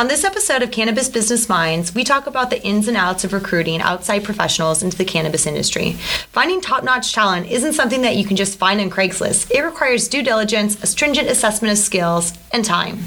[0.00, 3.34] On this episode of Cannabis Business Minds, we talk about the ins and outs of
[3.34, 5.92] recruiting outside professionals into the cannabis industry.
[6.32, 10.08] Finding top notch talent isn't something that you can just find on Craigslist, it requires
[10.08, 13.00] due diligence, a stringent assessment of skills, and time.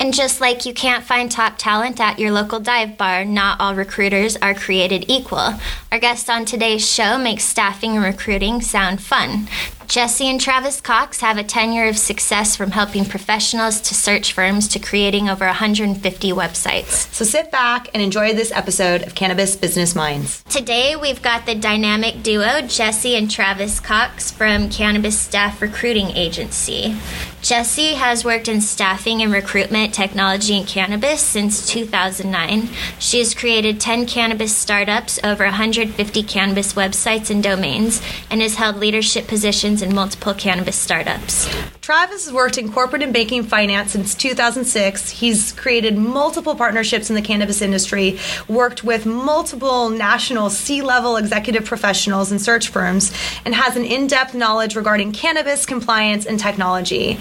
[0.00, 3.74] And just like you can't find top talent at your local dive bar, not all
[3.74, 5.54] recruiters are created equal.
[5.90, 9.48] Our guest on today's show makes staffing and recruiting sound fun.
[9.88, 14.68] Jesse and Travis Cox have a tenure of success from helping professionals to search firms
[14.68, 17.12] to creating over 150 websites.
[17.12, 20.44] So sit back and enjoy this episode of Cannabis Business Minds.
[20.50, 26.94] Today we've got the dynamic duo Jesse and Travis Cox from Cannabis Staff Recruiting Agency.
[27.40, 32.68] Jesse has worked in staffing and recruitment technology in cannabis since 2009.
[32.98, 38.76] She has created 10 cannabis startups, over 150 cannabis websites and domains, and has held
[38.76, 41.48] leadership positions in multiple cannabis startups.
[41.80, 45.08] Travis has worked in corporate and banking finance since 2006.
[45.08, 51.64] He's created multiple partnerships in the cannabis industry, worked with multiple national C level executive
[51.64, 53.10] professionals and search firms,
[53.46, 57.16] and has an in depth knowledge regarding cannabis compliance and technology.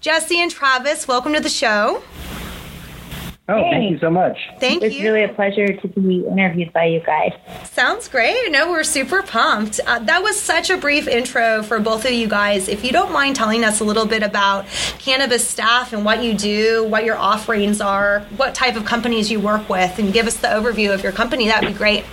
[0.00, 2.02] Jesse and Travis, welcome to the show.
[3.48, 3.70] Oh, hey.
[3.70, 4.38] thank you so much.
[4.60, 5.00] Thank it's you.
[5.00, 7.32] It's really a pleasure to be interviewed by you guys.
[7.64, 8.50] Sounds great.
[8.50, 9.80] No, we're super pumped.
[9.84, 12.68] Uh, that was such a brief intro for both of you guys.
[12.68, 14.66] If you don't mind telling us a little bit about
[14.98, 19.40] cannabis staff and what you do, what your offerings are, what type of companies you
[19.40, 22.04] work with, and give us the overview of your company, that'd be great.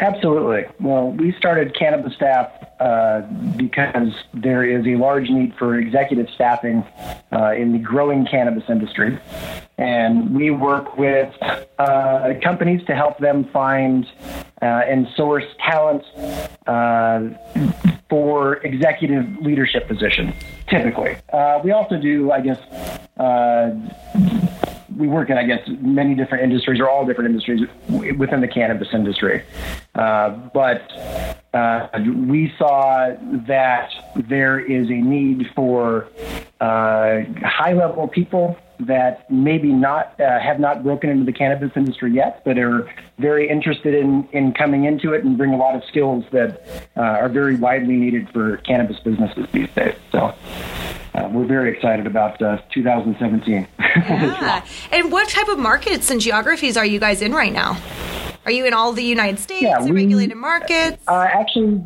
[0.00, 0.64] Absolutely.
[0.80, 2.50] Well, we started Cannabis Staff
[2.82, 3.20] uh,
[3.56, 6.84] because there is a large need for executive staffing
[7.30, 9.16] uh, in the growing cannabis industry.
[9.78, 11.32] And we work with
[11.78, 14.04] uh, companies to help them find
[14.60, 16.02] uh, and source talent
[16.66, 17.28] uh,
[18.08, 20.34] for executive leadership positions,
[20.68, 21.16] typically.
[21.62, 22.58] We also do, I guess,
[25.02, 28.88] we work in, I guess, many different industries or all different industries within the cannabis
[28.92, 29.42] industry.
[29.96, 30.82] Uh, but
[31.52, 31.88] uh,
[32.28, 33.10] we saw
[33.48, 36.06] that there is a need for
[36.60, 42.12] uh, high level people that maybe not uh, have not broken into the cannabis industry
[42.12, 45.82] yet, but are very interested in, in coming into it and bring a lot of
[45.84, 46.62] skills that
[46.96, 49.96] uh, are very widely needed for cannabis businesses these days.
[50.12, 50.32] So
[51.14, 53.66] uh, we're very excited about uh, 2017.
[53.78, 54.64] yeah.
[54.90, 57.78] and what type of markets and geographies are you guys in right now?
[58.44, 61.02] Are you in all the United States yeah, we, regulated markets?
[61.06, 61.84] Uh, actually,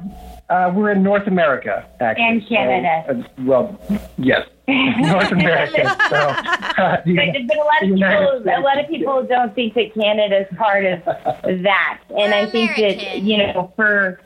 [0.48, 2.24] uh, we're in North America, actually.
[2.24, 3.04] And Canada.
[3.06, 3.80] So, uh, well,
[4.16, 4.46] yes.
[4.98, 5.96] North America.
[6.10, 9.94] So, uh, but, but, a lot of people, a lot of people don't think that
[9.94, 13.06] Canada is part of that, and We're I think American.
[13.06, 14.20] that you know, for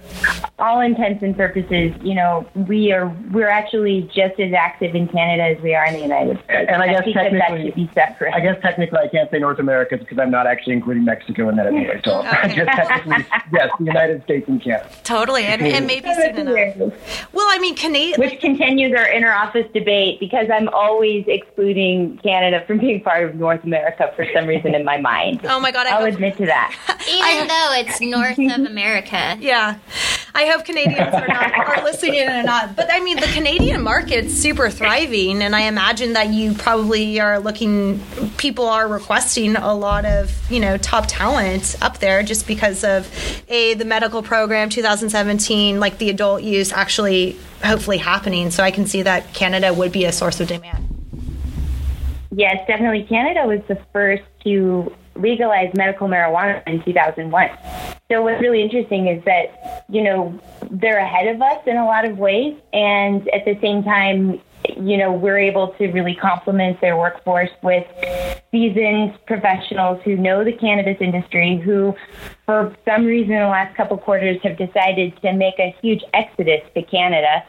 [0.59, 5.43] all intents and purposes, you know, we are we're actually just as active in Canada
[5.57, 6.71] as we are in the United States.
[6.71, 8.35] And I guess I technically, that should be separate.
[8.35, 11.57] I guess technically, I can't say North America because I'm not actually including Mexico in
[11.57, 12.01] that anyway.
[12.03, 14.89] So I guess technically, yes, the United States and Canada.
[15.05, 16.95] Totally, and, and maybe soon enough.
[17.35, 18.21] Well, I mean, Canadian.
[18.21, 23.65] Which continues our inter-office debate because I'm always excluding Canada from being part of North
[23.65, 25.41] America for some reason in my mind.
[25.45, 25.87] Oh my God!
[25.87, 26.75] I I'll hope, admit to that.
[27.09, 29.37] Even though it's north of America.
[29.41, 29.79] Yeah,
[30.35, 32.77] I hope Canadians are not are listening in or not.
[32.77, 37.41] But I mean, the Canadian market's super thriving, and I imagine that you probably are
[37.41, 38.01] looking.
[38.37, 43.09] People are requesting a lot of you know top talent up there just because of
[43.49, 48.51] a the medical program 2017, like the adult use actually hopefully happening.
[48.51, 50.87] So I can see that Canada would be a source of demand.
[52.31, 53.05] Yes, definitely.
[53.05, 57.51] Canada was the first to legalize medical marijuana in 2001.
[58.11, 60.39] So what's really interesting is that, you know,
[60.71, 62.57] they're ahead of us in a lot of ways.
[62.73, 64.41] And at the same time,
[64.77, 67.87] you know, we're able to really complement their workforce with
[68.51, 71.95] seasoned professionals who know the cannabis industry, who,
[72.47, 76.61] for some reason, in the last couple quarters have decided to make a huge exodus
[76.75, 77.45] to Canada.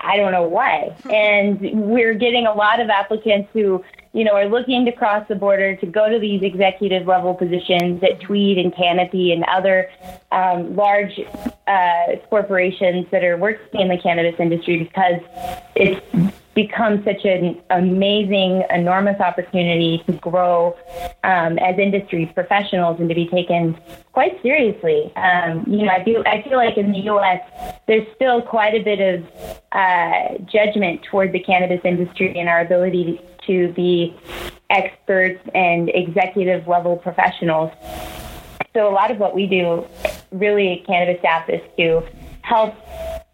[0.00, 0.94] I don't know why.
[1.02, 1.10] Mm-hmm.
[1.10, 5.34] And we're getting a lot of applicants who, you know, are looking to cross the
[5.34, 9.90] border to go to these executive level positions at Tweed and Canopy and other
[10.30, 11.20] um, large
[11.66, 15.20] uh, corporations that are working in the cannabis industry because
[15.74, 20.76] it's become such an amazing, enormous opportunity to grow
[21.24, 23.76] um, as industry professionals and to be taken
[24.12, 25.12] quite seriously.
[25.16, 27.40] Um, you know, I feel I feel like in the U.S.
[27.88, 29.26] there's still quite a bit of
[29.72, 34.16] uh, judgment toward the cannabis industry and our ability to be
[34.70, 37.70] experts and executive level professionals.
[38.74, 39.86] So a lot of what we do,
[40.32, 42.02] really, at Cannabis Staff, is to
[42.42, 42.74] help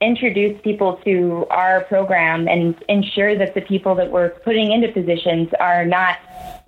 [0.00, 5.48] introduce people to our program and ensure that the people that we're putting into positions
[5.58, 6.18] are not,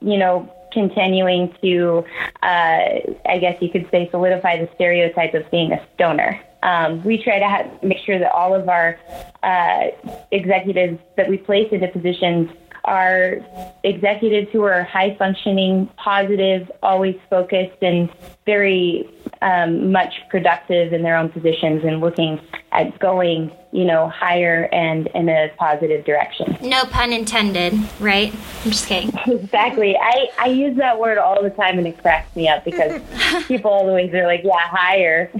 [0.01, 2.05] you know, continuing to,
[2.43, 6.41] uh, I guess you could say, solidify the stereotype of being a stoner.
[6.63, 8.99] Um, we try to have, make sure that all of our
[9.43, 9.89] uh,
[10.31, 12.51] executives that we place into positions
[12.85, 13.37] are
[13.85, 18.11] executives who are high functioning, positive, always focused, and
[18.45, 19.09] very
[19.41, 22.41] um, much productive in their own positions and looking
[22.73, 26.59] at going, you know, higher and in a positive direction.
[26.61, 28.31] No pun intended, right?
[28.65, 29.11] I'm just kidding.
[29.27, 29.97] exactly.
[29.97, 33.01] I, I use that word all the time and it cracks me up because
[33.49, 35.31] people always are like, yeah, higher.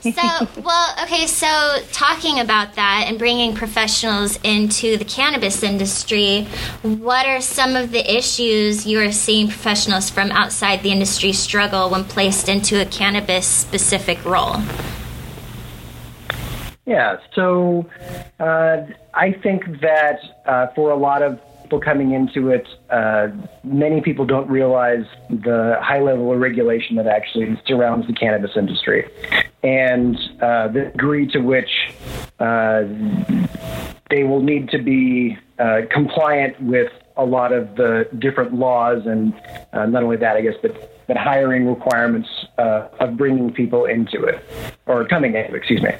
[0.00, 6.48] so, well, okay, so talking about that and bringing professionals into the cannabis industry,
[6.82, 11.88] what are some of the issues you are seeing professionals from outside the industry struggle
[11.90, 14.56] when placed into a cannabis specific role?
[16.86, 17.84] Yeah, so
[18.38, 23.26] uh, I think that uh, for a lot of people coming into it, uh,
[23.64, 29.10] many people don't realize the high level of regulation that actually surrounds the cannabis industry.
[29.64, 31.70] And uh, the degree to which
[32.38, 32.84] uh,
[34.08, 39.34] they will need to be uh, compliant with a lot of the different laws and
[39.72, 42.28] not only that, I guess, but but hiring requirements
[42.58, 45.90] of bringing people into it or coming it, excuse me.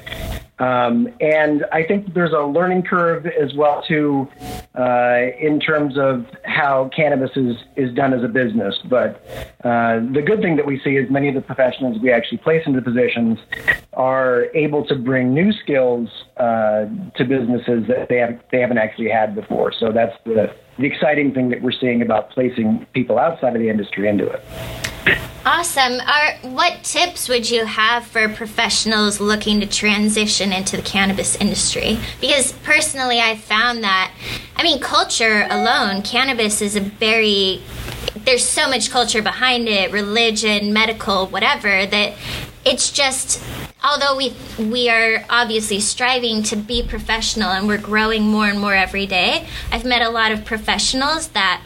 [0.59, 4.27] Um, and I think there's a learning curve as well too,
[4.73, 8.75] uh, in terms of how cannabis is, is done as a business.
[8.89, 9.23] But
[9.63, 12.63] uh, the good thing that we see is many of the professionals we actually place
[12.65, 13.37] into positions
[13.93, 16.85] are able to bring new skills uh,
[17.17, 19.71] to businesses that they have they haven't actually had before.
[19.71, 23.69] So that's the the exciting thing that we're seeing about placing people outside of the
[23.69, 24.43] industry into it.
[25.45, 26.01] Awesome.
[26.53, 31.99] What tips would you have for professionals looking to transition into the cannabis industry?
[32.21, 34.11] Because personally, I've found that,
[34.55, 37.61] I mean, culture alone, cannabis is a very,
[38.15, 42.13] there's so much culture behind it, religion, medical, whatever, that
[42.65, 43.41] it's just
[43.83, 48.73] although we we are obviously striving to be professional and we're growing more and more
[48.73, 51.61] every day i've met a lot of professionals that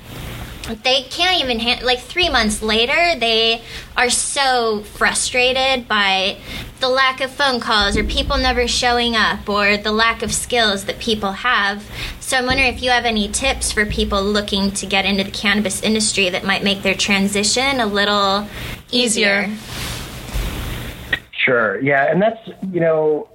[0.83, 3.61] they can't even handle like three months later they
[3.95, 6.37] are so frustrated by
[6.79, 10.85] the lack of phone calls or people never showing up or the lack of skills
[10.85, 11.83] that people have
[12.19, 15.31] so i'm wondering if you have any tips for people looking to get into the
[15.31, 18.47] cannabis industry that might make their transition a little
[18.91, 19.57] easier, easier.
[21.43, 21.79] Sure.
[21.81, 22.11] Yeah.
[22.11, 23.27] And that's, you know,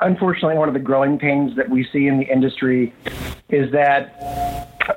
[0.00, 2.92] unfortunately, one of the growing pains that we see in the industry
[3.48, 4.18] is that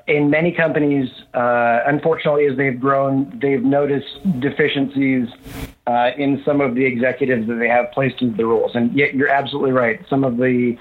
[0.08, 5.28] in many companies, uh, unfortunately, as they've grown, they've noticed deficiencies
[5.88, 8.76] uh, in some of the executives that they have placed into the roles.
[8.76, 10.00] And yet, you're absolutely right.
[10.10, 10.78] Some of the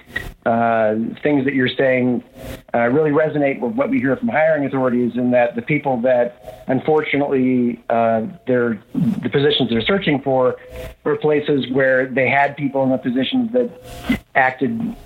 [0.46, 2.24] uh, things that you're saying
[2.72, 6.64] uh, really resonate with what we hear from hiring authorities, in that the people that,
[6.68, 10.56] unfortunately, uh, they're the positions they're searching for
[11.04, 14.96] were places where they had people in the positions that acted,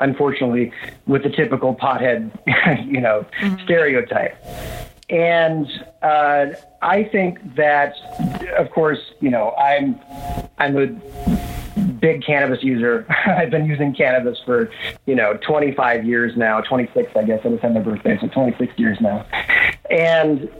[0.00, 0.72] unfortunately,
[1.06, 2.30] with the typical pothead,
[2.86, 3.64] you know, mm-hmm.
[3.64, 4.36] stereotype.
[5.10, 5.66] And
[6.02, 6.46] uh,
[6.82, 7.94] I think that,
[8.58, 9.98] of course, you know, I'm
[10.58, 10.86] I'm a
[12.00, 13.06] big cannabis user.
[13.26, 14.70] I've been using cannabis for,
[15.06, 17.40] you know, 25 years now, 26, I guess.
[17.44, 19.26] I just had my birthday, so 26 years now.
[19.90, 20.50] And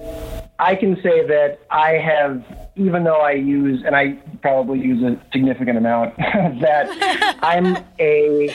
[0.58, 2.42] I can say that I have,
[2.76, 4.12] even though I use, and I
[4.42, 8.54] probably use a significant amount, that I'm a,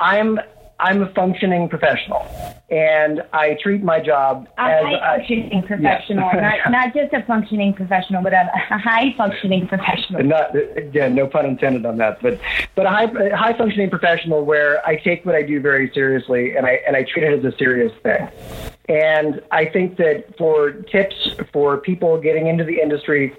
[0.00, 0.40] I'm
[0.82, 2.26] I'm a functioning professional,
[2.68, 7.22] and I treat my job as a as high functioning professional, not, not just a
[7.22, 10.24] functioning professional, but a, a high functioning professional.
[10.24, 12.40] Not again, no pun intended on that, but
[12.74, 16.56] but a high a high functioning professional where I take what I do very seriously,
[16.56, 18.28] and I and I treat it as a serious thing.
[18.88, 21.14] And I think that for tips
[21.52, 23.36] for people getting into the industry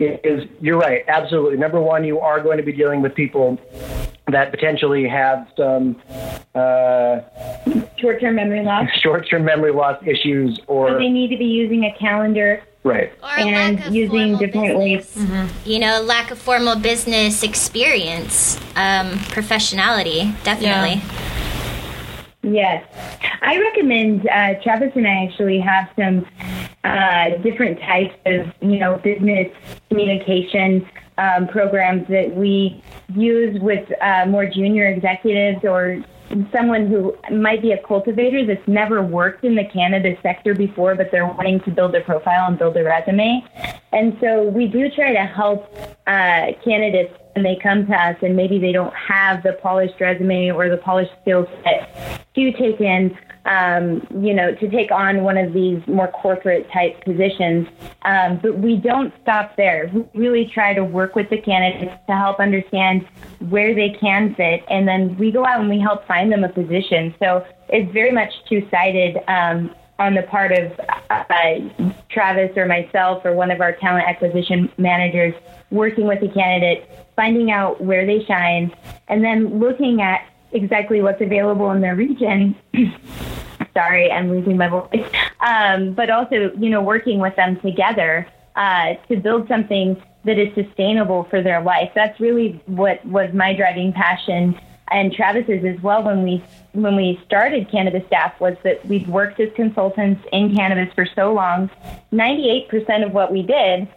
[0.00, 1.56] is you're right, absolutely.
[1.56, 3.60] Number one, you are going to be dealing with people
[4.30, 5.96] that potentially have some
[6.54, 7.20] uh,
[7.98, 11.94] short-term memory loss, short-term memory loss issues, or so they need to be using a
[11.98, 12.62] calendar.
[12.82, 13.12] Right.
[13.22, 14.78] and using different business.
[14.78, 15.14] ways.
[15.14, 15.68] Mm-hmm.
[15.68, 21.02] You know, lack of formal business experience, um, professionality, definitely.
[21.02, 21.30] Yeah.
[22.42, 22.84] Yes.
[23.42, 26.26] I recommend, uh, Travis and I actually have some
[26.84, 29.48] uh, different types of, you know, business
[29.90, 32.82] communication um, programs that we
[33.14, 36.02] use with uh, more junior executives or
[36.52, 41.10] someone who might be a cultivator that's never worked in the cannabis sector before, but
[41.10, 43.44] they're wanting to build their profile and build a resume.
[43.92, 45.66] And so we do try to help
[46.06, 50.50] uh, candidates when they come to us and maybe they don't have the polished resume
[50.50, 53.16] or the polished skill set to take in
[53.46, 57.68] um, you know, to take on one of these more corporate type positions.
[58.02, 59.90] Um, but we don't stop there.
[59.92, 63.06] We really try to work with the candidates to help understand
[63.48, 66.48] where they can fit, and then we go out and we help find them a
[66.48, 67.14] position.
[67.18, 69.18] So it's very much two sided.
[69.28, 70.72] Um, on the part of
[71.10, 71.54] uh,
[72.08, 75.34] Travis or myself or one of our talent acquisition managers
[75.70, 78.74] working with a candidate, finding out where they shine,
[79.08, 82.56] and then looking at exactly what's available in their region.
[83.74, 85.10] Sorry, I'm losing my voice.
[85.40, 88.26] Um, but also, you know, working with them together
[88.56, 91.90] uh, to build something that is sustainable for their life.
[91.94, 94.58] That's really what was my driving passion
[94.90, 96.42] and Travis's as well when we
[96.72, 101.32] when we started Cannabis Staff was that we'd worked as consultants in cannabis for so
[101.32, 101.70] long.
[102.12, 103.88] 98% of what we did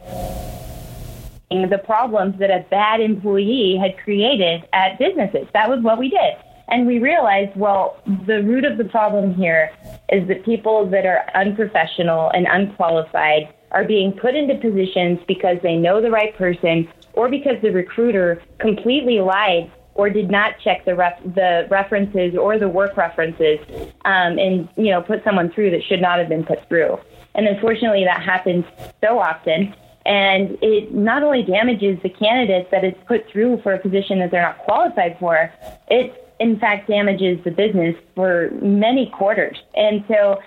[1.69, 5.47] the problems that a bad employee had created at businesses.
[5.53, 6.35] That was what we did.
[6.69, 9.71] And we realized, well, the root of the problem here
[10.09, 15.75] is that people that are unprofessional and unqualified are being put into positions because they
[15.75, 20.95] know the right person or because the recruiter completely lied or did not check the
[20.95, 23.59] ref- the references or the work references
[24.05, 26.97] um, and you know put someone through that should not have been put through.
[27.35, 28.65] And unfortunately, that happens
[29.01, 29.73] so often.
[30.05, 34.31] And it not only damages the candidates that it's put through for a position that
[34.31, 35.51] they're not qualified for,
[35.87, 39.57] it in fact damages the business for many quarters.
[39.75, 40.41] And so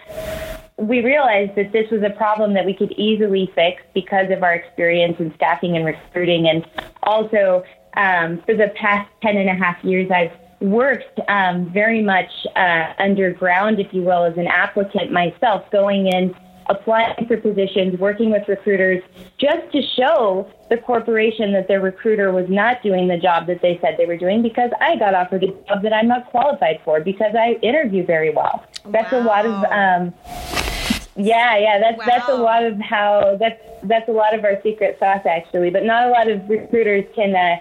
[0.78, 4.54] we realized that this was a problem that we could easily fix because of our
[4.54, 6.48] experience in staffing and recruiting.
[6.48, 6.66] And
[7.02, 7.64] also,
[7.96, 12.92] um, for the past 10 and a half years, I've worked um, very much uh,
[12.98, 16.34] underground, if you will, as an applicant myself, going in
[16.68, 19.02] applying for positions, working with recruiters,
[19.38, 23.78] just to show the corporation that their recruiter was not doing the job that they
[23.80, 27.00] said they were doing because I got offered a job that I'm not qualified for
[27.00, 28.64] because I interview very well.
[28.86, 29.20] That's wow.
[29.20, 30.14] a lot of um,
[31.16, 32.04] yeah, yeah, that's wow.
[32.06, 35.84] that's a lot of how that's that's a lot of our secret sauce actually, but
[35.84, 37.56] not a lot of recruiters can uh,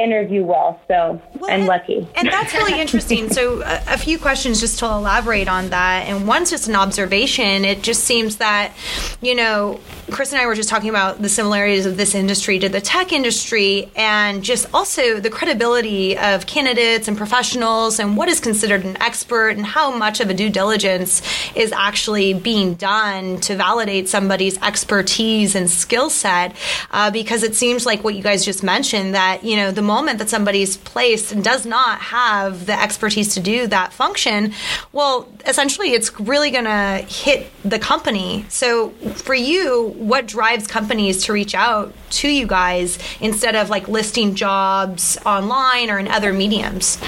[0.00, 0.80] interview well.
[0.88, 2.08] So well, I'm and, lucky.
[2.16, 3.30] And that's really interesting.
[3.30, 7.64] so a, a, few questions just to elaborate on that, and one's just an observation.
[7.64, 8.72] It just seems that
[9.20, 9.80] you know
[10.10, 13.12] Chris and I were just talking about the similarities of this industry to the tech
[13.12, 19.00] industry, and just also the credibility of candidates and professionals, and what is considered an
[19.02, 21.22] expert, and how much of a due diligence
[21.54, 26.54] is actually being done to validate somebody's expertise and skill set.
[26.90, 30.18] Uh, because it seems like what you guys just mentioned that you know the moment
[30.18, 34.52] that somebody's placed and does not have the expertise to do that function,
[34.92, 38.44] well, essentially it's really going to hit the company.
[38.48, 38.90] So
[39.26, 44.34] for you, what drives companies to reach out to you guys instead of like listing
[44.34, 46.98] jobs online or in other mediums?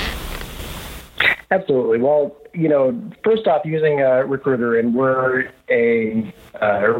[1.51, 1.99] Absolutely.
[1.99, 6.99] Well, you know, first off, using a recruiter, and we're a uh,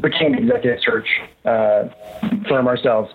[0.00, 1.08] retained executive search
[1.44, 1.88] uh,
[2.48, 3.12] firm ourselves.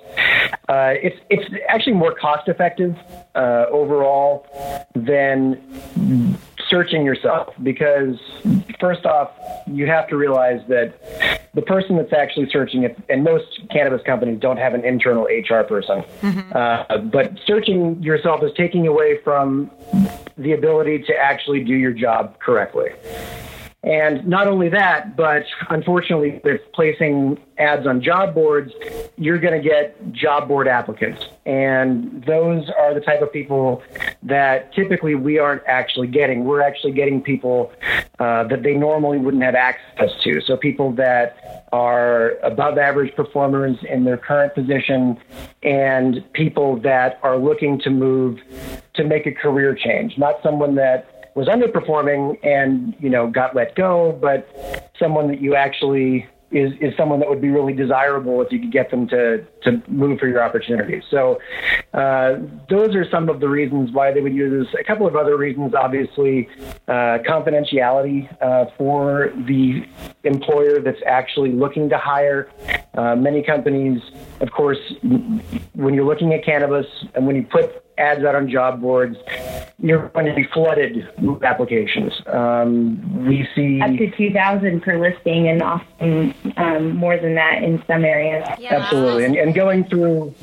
[0.67, 2.95] Uh, it's it's actually more cost effective
[3.35, 4.45] uh, overall
[4.93, 6.37] than
[6.69, 8.17] searching yourself because
[8.79, 9.31] first off,
[9.67, 14.39] you have to realize that the person that's actually searching it, and most cannabis companies
[14.39, 16.55] don't have an internal HR person, mm-hmm.
[16.55, 19.71] uh, but searching yourself is taking away from
[20.37, 22.89] the ability to actually do your job correctly.
[23.81, 28.73] And not only that, but unfortunately, with placing ads on job boards,
[29.17, 31.23] you're going to get job board applicants.
[31.45, 33.81] And those are the type of people
[34.23, 36.43] that typically we aren't actually getting.
[36.43, 37.71] We're actually getting people
[38.19, 40.41] uh, that they normally wouldn't have access to.
[40.41, 45.17] So people that are above average performers in their current position
[45.63, 48.39] and people that are looking to move
[48.95, 53.75] to make a career change, not someone that was underperforming and you know got let
[53.75, 58.51] go, but someone that you actually is is someone that would be really desirable if
[58.51, 61.01] you could get them to to move for your opportunity.
[61.09, 61.39] So
[61.93, 62.37] uh,
[62.69, 64.79] those are some of the reasons why they would use this.
[64.79, 66.47] A couple of other reasons, obviously,
[66.87, 69.85] uh, confidentiality uh, for the
[70.23, 72.49] employer that's actually looking to hire.
[72.95, 74.01] Uh, many companies,
[74.41, 74.79] of course,
[75.73, 79.17] when you're looking at cannabis and when you put ads out on job boards,
[79.77, 82.13] you're going to be flooded with applications.
[82.27, 87.83] Um, we see up to 2,000 per listing, and often um, more than that in
[87.87, 88.47] some areas.
[88.59, 88.75] Yeah.
[88.75, 90.33] Absolutely, and, and going through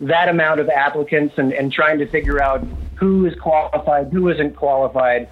[0.00, 2.64] that amount of applicants and, and trying to figure out
[2.96, 5.28] who is qualified, who isn't qualified,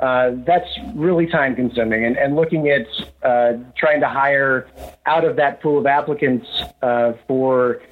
[0.00, 2.04] uh, that's really time consuming.
[2.04, 2.86] And, and looking at
[3.22, 4.68] uh, trying to hire
[5.06, 6.46] out of that pool of applicants
[6.82, 7.82] uh, for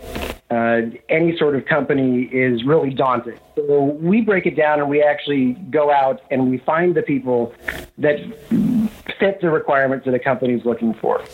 [0.50, 3.38] uh, any sort of company is really daunting.
[3.56, 7.52] So we break it down and we actually go out and we find the people
[7.98, 8.18] that
[9.18, 11.24] fit the requirements that a company is looking for.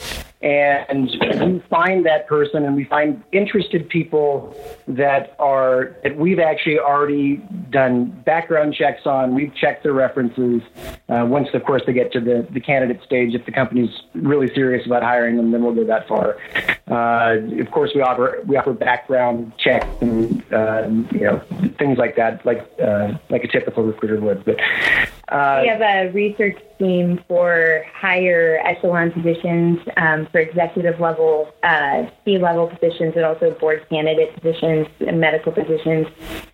[0.40, 1.08] And
[1.40, 4.56] we find that person and we find interested people
[4.88, 7.36] that are that we've actually already
[7.70, 9.36] done background checks on.
[9.36, 10.62] We've checked their references.
[11.08, 14.52] Uh, once of course they get to the, the candidate stage if the company's really
[14.54, 16.38] serious about hiring them then we'll go that far
[16.90, 21.40] uh, of course we offer we offer background checks and uh, you know
[21.78, 24.58] things like that like uh, like a typical recruiter would but
[25.32, 32.04] uh, we have a research team for higher echelon positions, um, for executive level, uh,
[32.22, 36.06] C level positions, and also board candidate positions and medical positions,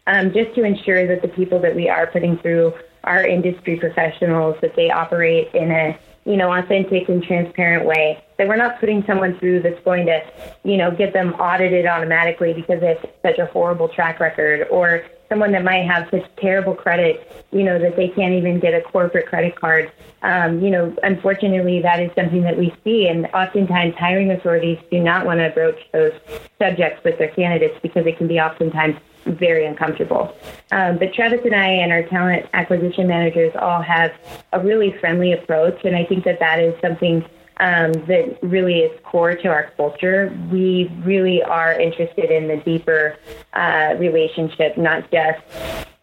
[0.06, 4.56] um, just to ensure that the people that we are putting through are industry professionals,
[4.60, 8.22] that they operate in a you know, authentic and transparent way.
[8.36, 10.20] That we're not putting someone through that's going to,
[10.62, 15.04] you know, get them audited automatically because they have such a horrible track record or
[15.30, 18.82] someone that might have such terrible credit, you know, that they can't even get a
[18.82, 19.90] corporate credit card.
[20.22, 25.00] Um, you know, unfortunately, that is something that we see, and oftentimes hiring authorities do
[25.00, 26.12] not want to broach those
[26.58, 28.96] subjects with their candidates because it can be oftentimes
[29.28, 30.34] very uncomfortable.
[30.72, 34.12] Um, but Travis and I and our talent acquisition managers all have
[34.52, 37.24] a really friendly approach, and I think that that is something
[37.60, 40.36] um, that really is core to our culture.
[40.50, 43.16] We really are interested in the deeper
[43.52, 45.40] uh, relationship, not just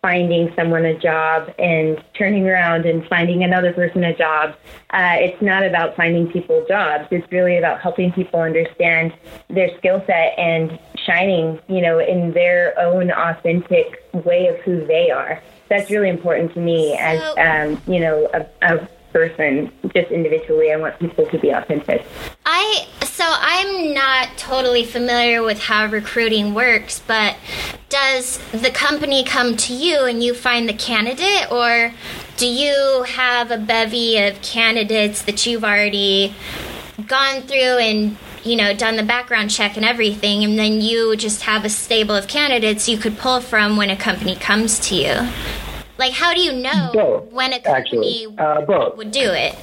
[0.06, 4.54] finding someone a job and turning around and finding another person a job.
[4.92, 7.08] Uh, it's not about finding people jobs.
[7.10, 9.16] It's really about helping people understand
[9.50, 15.12] their skill set and shining, you know, in their own authentic way of who they
[15.12, 15.42] are.
[15.70, 20.72] That's really important to me as, um, you know, a, a person just individually.
[20.72, 22.06] I want people to be authentic.
[22.46, 27.38] I so I'm not totally familiar with how recruiting works, but
[27.88, 31.94] does the company come to you and you find the candidate or
[32.36, 36.36] do you have a bevy of candidates that you've already
[37.08, 41.42] gone through and you know done the background check and everything and then you just
[41.44, 45.28] have a stable of candidates you could pull from when a company comes to you
[45.98, 48.98] like, how do you know both, when a company uh, both.
[48.98, 49.56] would do it?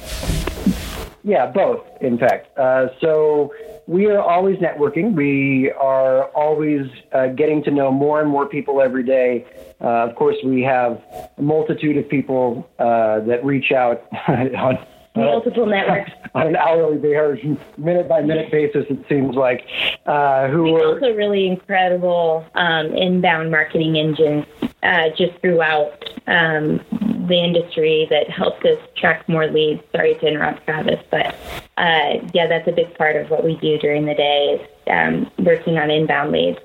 [1.23, 2.57] Yeah, both, in fact.
[2.57, 3.53] Uh, so
[3.87, 5.13] we are always networking.
[5.13, 9.45] We are always uh, getting to know more and more people every day.
[9.79, 11.01] Uh, of course, we have
[11.37, 17.57] a multitude of people uh, that reach out on multiple networks on an hourly basis,
[17.77, 18.85] minute by minute basis.
[18.89, 19.65] It seems like
[20.05, 24.45] uh, who we are also really incredible um, inbound marketing engines
[24.81, 26.81] uh, just throughout um,
[27.27, 29.81] the industry that helps us track more leads.
[29.91, 31.35] Sorry to interrupt, Travis, but
[31.77, 35.31] uh, yeah, that's a big part of what we do during the day is um,
[35.39, 36.59] working on inbound leads.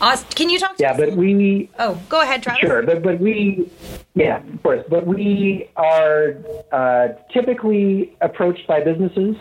[0.00, 0.28] Awesome.
[0.30, 0.76] Can you talk?
[0.78, 1.70] yeah, but we.
[1.78, 2.60] Oh, go ahead, Travis.
[2.60, 3.70] Sure, but but we.
[4.14, 4.84] Yeah, of course.
[4.88, 6.36] But we are
[6.72, 9.36] uh, typically approached by businesses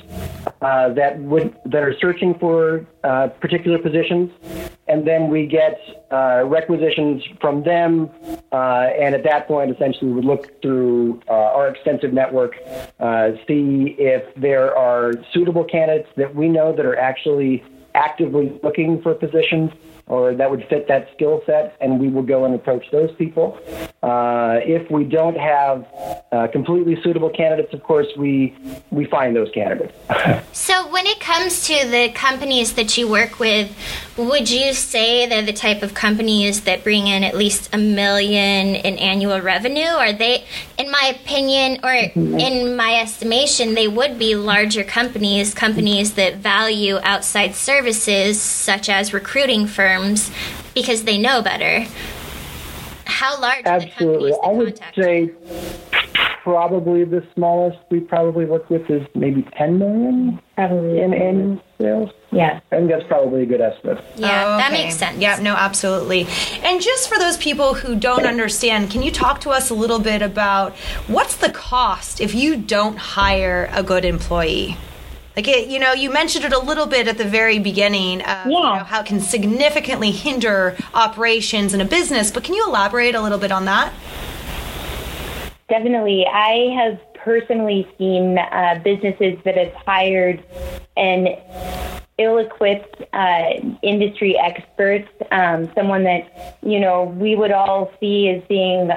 [0.61, 4.31] uh, that would that are searching for uh, particular positions,
[4.87, 5.79] and then we get
[6.11, 8.09] uh, requisitions from them,
[8.51, 12.55] uh, and at that point, essentially, we look through uh, our extensive network,
[13.47, 17.63] see if there are suitable candidates that we know that are actually
[17.97, 19.71] actively looking for positions
[20.05, 23.59] or that would fit that skill set, and we will go and approach those people.
[24.03, 25.85] Uh, if we don't have
[26.31, 28.55] uh, completely suitable candidates, of course, we
[28.91, 29.93] we find those candidates.
[30.51, 33.75] so, when it comes to the companies that you work with,
[34.17, 38.75] would you say they're the type of companies that bring in at least a million
[38.75, 39.81] in annual revenue?
[39.81, 40.45] Are they,
[40.77, 46.99] in my opinion, or in my estimation, they would be larger companies, companies that value
[47.01, 50.31] outside services such as recruiting firms firms
[50.73, 51.85] because they know better.
[53.07, 54.33] How large Absolutely.
[54.43, 55.31] I would say
[56.43, 62.09] probably the smallest we probably work with is maybe 10 million probably in annual sales.
[62.31, 62.61] Yeah.
[62.71, 64.03] I think that's probably a good estimate.
[64.15, 64.57] Yeah, oh, okay.
[64.57, 65.17] that makes sense.
[65.17, 66.25] Yeah, no, absolutely.
[66.63, 69.99] And just for those people who don't understand, can you talk to us a little
[69.99, 70.73] bit about
[71.07, 74.77] what's the cost if you don't hire a good employee?
[75.37, 78.21] Like it, you know, you mentioned it a little bit at the very beginning.
[78.21, 78.43] Of, yeah.
[78.47, 82.31] You know, how it can significantly hinder operations in a business.
[82.31, 83.93] But can you elaborate a little bit on that?
[85.69, 86.25] Definitely.
[86.25, 90.43] I have personally seen uh, businesses that have hired
[90.95, 91.27] an
[92.17, 93.49] ill-equipped uh,
[93.83, 98.89] industry experts, um, someone that you know we would all see as being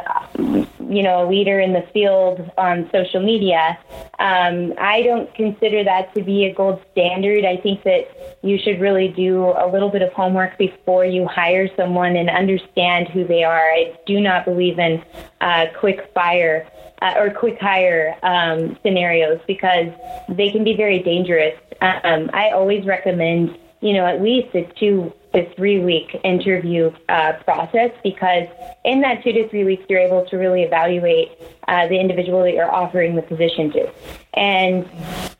[0.90, 3.78] you know, a leader in the field on social media.
[4.18, 7.44] Um, I don't consider that to be a gold standard.
[7.44, 8.08] I think that
[8.42, 13.08] you should really do a little bit of homework before you hire someone and understand
[13.08, 13.70] who they are.
[13.70, 15.02] I do not believe in
[15.40, 16.68] uh, quick fire
[17.00, 19.92] uh, or quick hire um, scenarios because
[20.28, 21.54] they can be very dangerous.
[21.80, 27.32] Um, I always recommend, you know, at least a two to three week interview uh,
[27.44, 28.48] process because
[28.84, 31.30] in that two to three weeks, you're able to really evaluate
[31.68, 33.90] uh, the individual that you're offering the position to.
[34.34, 34.88] And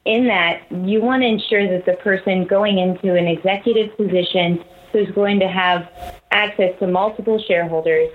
[0.05, 5.11] in that, you want to ensure that the person going into an executive position who's
[5.11, 5.88] going to have
[6.31, 8.11] access to multiple shareholders,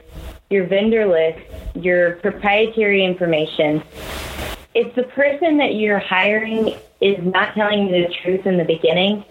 [0.49, 1.39] your vendor list,
[1.75, 3.83] your proprietary information.
[4.75, 9.23] If the person that you're hiring is not telling you the truth in the beginning,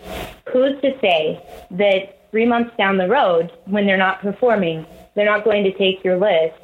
[0.51, 1.39] who's to say
[1.73, 6.03] that three months down the road, when they're not performing, they're not going to take
[6.05, 6.55] your list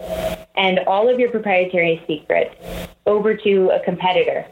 [0.56, 2.54] and all of your proprietary secrets
[3.06, 4.46] over to a competitor.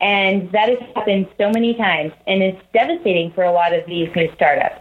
[0.00, 4.08] And that has happened so many times, and it's devastating for a lot of these
[4.14, 4.80] new startups.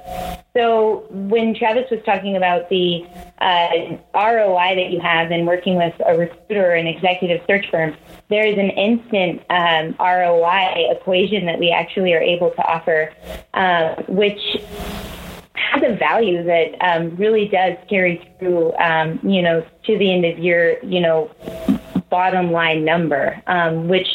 [0.55, 3.03] So, when Travis was talking about the
[3.39, 7.95] uh, ROI that you have in working with a recruiter or an executive search firm,
[8.29, 13.11] there is an instant um, ROI equation that we actually are able to offer,
[13.55, 14.57] uh, which
[15.57, 20.25] has a value that um, really does carry through, um, you know, to the end
[20.25, 21.31] of your, you know,
[22.09, 24.07] bottom line number, um, which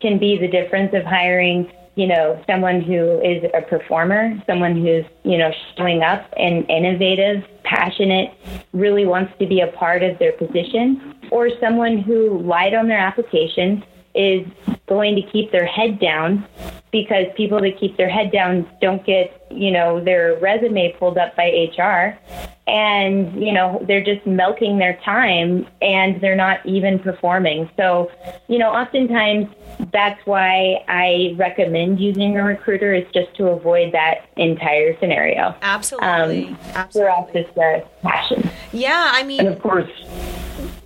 [0.00, 5.04] can be the difference of hiring, you know, someone who is a performer, someone who's,
[5.24, 8.32] you know, showing up and innovative, passionate,
[8.72, 12.98] really wants to be a part of their position, or someone who lied on their
[12.98, 13.84] application,
[14.14, 14.46] is
[14.86, 16.44] going to keep their head down
[16.90, 21.36] because people that keep their head down don't get, you know, their resume pulled up
[21.36, 22.18] by HR
[22.66, 27.70] and, you know, they're just milking their time and they're not even performing.
[27.76, 28.10] So,
[28.48, 29.48] you know, oftentimes
[29.92, 35.54] that's why I recommend using a recruiter is just to avoid that entire scenario.
[35.62, 36.48] Absolutely.
[36.48, 37.12] Um, Absolutely.
[37.32, 38.50] For us, it's a passion.
[38.72, 39.90] Yeah, I mean, And of course,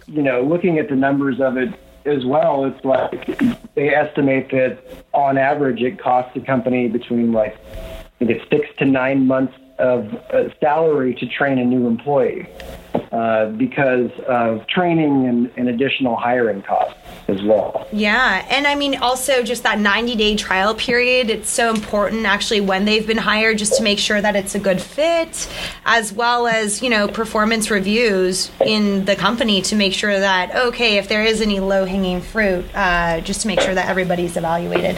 [0.07, 1.75] you know, looking at the numbers of it
[2.07, 3.39] as well, it's like
[3.75, 4.79] they estimate that
[5.13, 9.55] on average it costs the company between like I think it's six to nine months
[9.79, 12.49] of uh, salary to train a new employee
[13.15, 17.87] uh, because of training and, and additional hiring costs as well.
[17.93, 21.31] Yeah, and I mean also just that 90 day trial period.
[21.31, 24.59] It's so important actually when they've been hired just to make sure that it's a
[24.59, 25.49] good fit,
[25.85, 30.99] as well as you know performance reviews in the company to make sure that okay
[30.99, 34.97] if there is any low hanging fruit, uh, just to make sure that everybody's evaluated.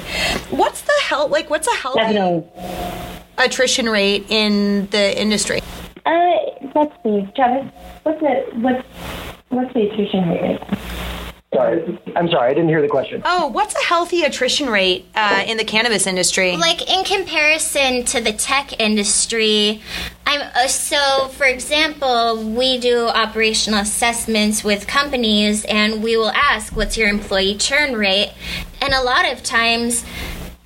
[0.50, 1.50] What's the hell like?
[1.50, 3.22] What's a healthy Definitely.
[3.38, 5.60] Attrition rate in the industry?
[6.04, 6.12] Uh,
[6.74, 7.72] let's see, Travis.
[8.02, 8.86] What's the what's
[9.48, 10.60] what's the attrition rate?
[11.54, 13.22] Sorry, I'm sorry, I didn't hear the question.
[13.24, 16.56] Oh, what's a healthy attrition rate uh, in the cannabis industry?
[16.56, 19.80] like in comparison to the tech industry
[20.26, 26.74] i'm uh, so for example we do operational assessments with companies and we will ask
[26.76, 28.32] what's your employee churn rate
[28.80, 30.04] and a lot of times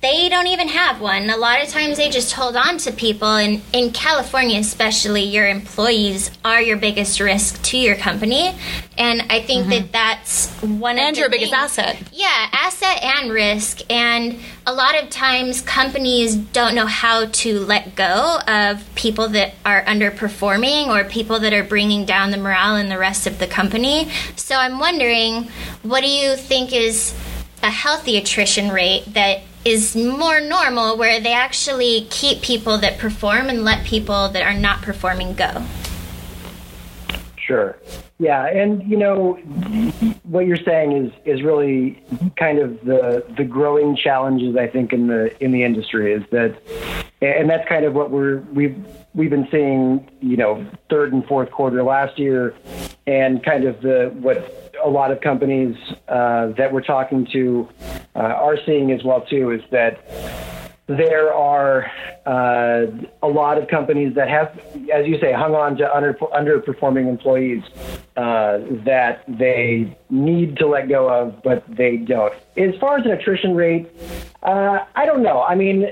[0.01, 1.29] they don't even have one.
[1.29, 5.47] A lot of times they just hold on to people, and in California, especially, your
[5.47, 8.55] employees are your biggest risk to your company.
[8.97, 9.91] And I think that mm-hmm.
[9.91, 11.97] that's one of and the your biggest things- asset.
[12.11, 13.81] yeah, asset and risk.
[13.91, 19.53] And a lot of times companies don't know how to let go of people that
[19.65, 23.47] are underperforming or people that are bringing down the morale in the rest of the
[23.47, 24.09] company.
[24.35, 25.49] So I'm wondering,
[25.83, 27.13] what do you think is
[27.63, 33.49] a healthy attrition rate that is more normal where they actually keep people that perform
[33.49, 35.63] and let people that are not performing go?
[37.37, 37.77] Sure.
[38.17, 39.33] Yeah, and you know
[40.23, 42.03] what you're saying is is really
[42.37, 46.55] kind of the the growing challenges I think in the in the industry is that,
[47.21, 51.51] and that's kind of what we're we've we've been seeing you know third and fourth
[51.51, 52.55] quarter last year,
[53.05, 55.75] and kind of the what a lot of companies
[56.07, 57.67] uh, that we're talking to
[58.15, 59.99] uh, are seeing as well too is that
[60.87, 61.89] there are
[62.25, 62.87] uh,
[63.23, 64.59] a lot of companies that have,
[64.93, 67.63] as you say, hung on to under, underperforming employees
[68.17, 72.33] uh, that they need to let go of, but they don't.
[72.57, 73.89] As far as an attrition rate,
[74.43, 75.41] uh, I don't know.
[75.43, 75.87] I mean,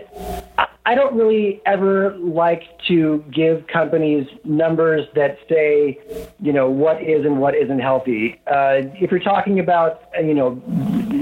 [0.89, 5.99] I don't really ever like to give companies numbers that say,
[6.41, 8.41] you know, what is and what isn't healthy.
[8.47, 10.59] Uh, if you're talking about, uh, you know,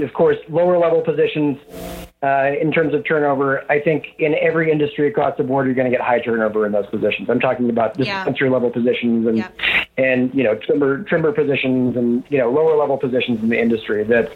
[0.01, 1.57] of course, lower level positions,
[2.23, 5.91] uh, in terms of turnover, I think in every industry across the board, you're going
[5.91, 7.29] to get high turnover in those positions.
[7.29, 8.53] I'm talking about dispensary yeah.
[8.53, 9.51] level positions and
[9.97, 14.05] and you know trimmer trimmer positions and you know lower level positions in the industry.
[14.05, 14.31] That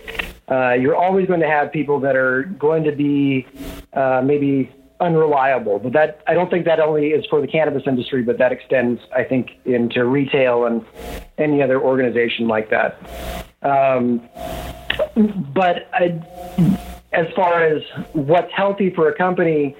[0.51, 3.47] uh, you're always going to have people that are going to be
[3.93, 4.69] uh, maybe
[5.01, 5.79] unreliable.
[5.79, 9.01] But that I don't think that only is for the cannabis industry, but that extends,
[9.15, 10.85] I think, into retail and
[11.37, 12.97] any other organization like that.
[13.63, 14.29] Um,
[15.53, 16.21] but I,
[17.11, 17.83] as far as
[18.13, 19.75] what's healthy for a company,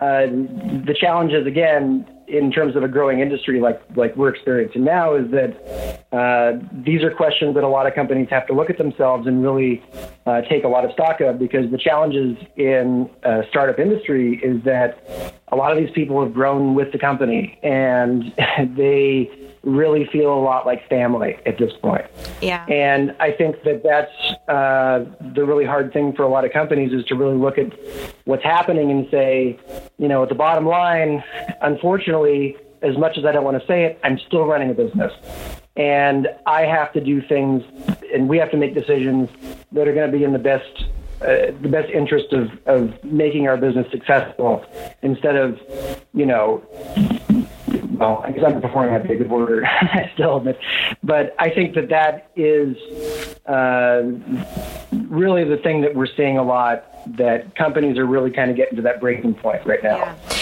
[0.00, 4.84] uh, the challenge is again in terms of a growing industry like like we're experiencing
[4.84, 8.70] now is that uh, these are questions that a lot of companies have to look
[8.70, 9.82] at themselves and really
[10.26, 13.08] uh, take a lot of stock of because the challenges in
[13.48, 14.98] startup industry is that
[15.48, 18.32] a lot of these people have grown with the company and
[18.76, 19.30] they
[19.64, 22.04] really feel a lot like family at this point.
[22.40, 22.64] Yeah.
[22.66, 24.12] And I think that that's
[24.48, 27.72] uh, the really hard thing for a lot of companies is to really look at
[28.24, 29.58] what's happening and say,
[29.98, 31.22] you know, at the bottom line,
[31.62, 35.12] unfortunately, as much as I don't want to say it, I'm still running a business.
[35.76, 37.64] And I have to do things,
[38.12, 39.28] and we have to make decisions
[39.72, 40.84] that are going to be in the best
[41.22, 44.62] uh, the best interest of, of making our business successful
[45.00, 45.58] instead of,
[46.12, 46.62] you know,
[47.98, 49.66] well, I guess I'm performing at a good word
[50.14, 50.58] still, but,
[51.02, 52.76] but I think that that is
[53.46, 54.02] uh,
[55.08, 56.84] really the thing that we're seeing a lot
[57.16, 59.98] that companies are really kind of getting to that breaking point right now.
[59.98, 60.33] Yeah.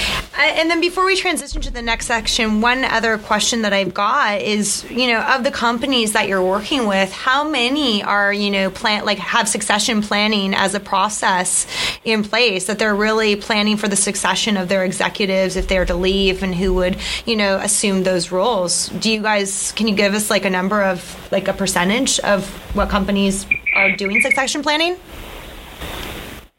[0.45, 4.41] And then before we transition to the next section, one other question that I've got
[4.41, 8.71] is, you know, of the companies that you're working with, how many are, you know,
[8.71, 11.67] plan like have succession planning as a process
[12.05, 15.95] in place that they're really planning for the succession of their executives if they're to
[15.95, 18.89] leave and who would, you know, assume those roles?
[18.89, 22.49] Do you guys can you give us like a number of like a percentage of
[22.75, 24.97] what companies are doing succession planning?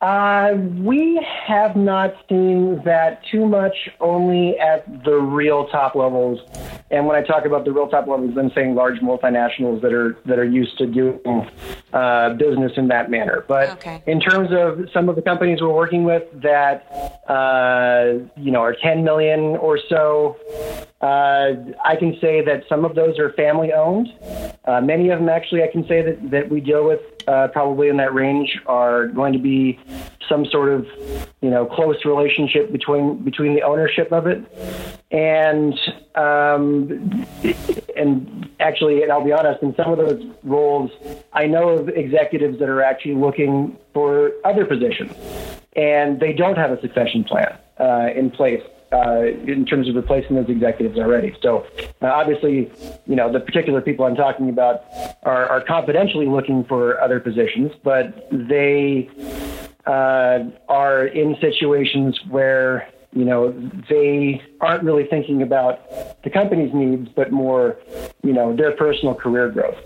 [0.04, 6.42] Uh, we have not seen that too much, only at the real top levels.
[6.92, 10.18] And when I talk about the real top levels, I'm saying large multinationals that are
[10.26, 11.50] that are used to doing
[11.92, 13.44] uh, business in that manner.
[13.48, 14.04] But okay.
[14.06, 18.76] in terms of some of the companies we're working with that uh, you know are
[18.76, 20.38] 10 million or so,
[21.02, 24.08] uh, I can say that some of those are family owned.
[24.66, 27.90] Uh, many of them, actually, I can say that, that we deal with uh, probably
[27.90, 29.80] in that range are going to be
[30.30, 30.88] some sort of
[31.42, 34.42] you know close relationship between between the ownership of it
[35.12, 35.78] and
[36.16, 37.26] um,
[37.96, 40.92] and actually and I'll be honest in some of those roles
[41.34, 45.14] I know of executives that are actually looking for other positions
[45.76, 48.62] and they don't have a succession plan uh, in place
[48.94, 51.36] uh, in terms of replacing those executives already.
[51.42, 51.66] So
[52.02, 52.72] uh, obviously,
[53.08, 54.84] you know, the particular people I'm talking about
[55.24, 59.10] are, are confidentially looking for other positions, but they
[59.86, 63.52] uh, are in situations where you know
[63.90, 67.78] they aren't really thinking about the company's needs, but more,
[68.24, 69.78] you know, their personal career growth.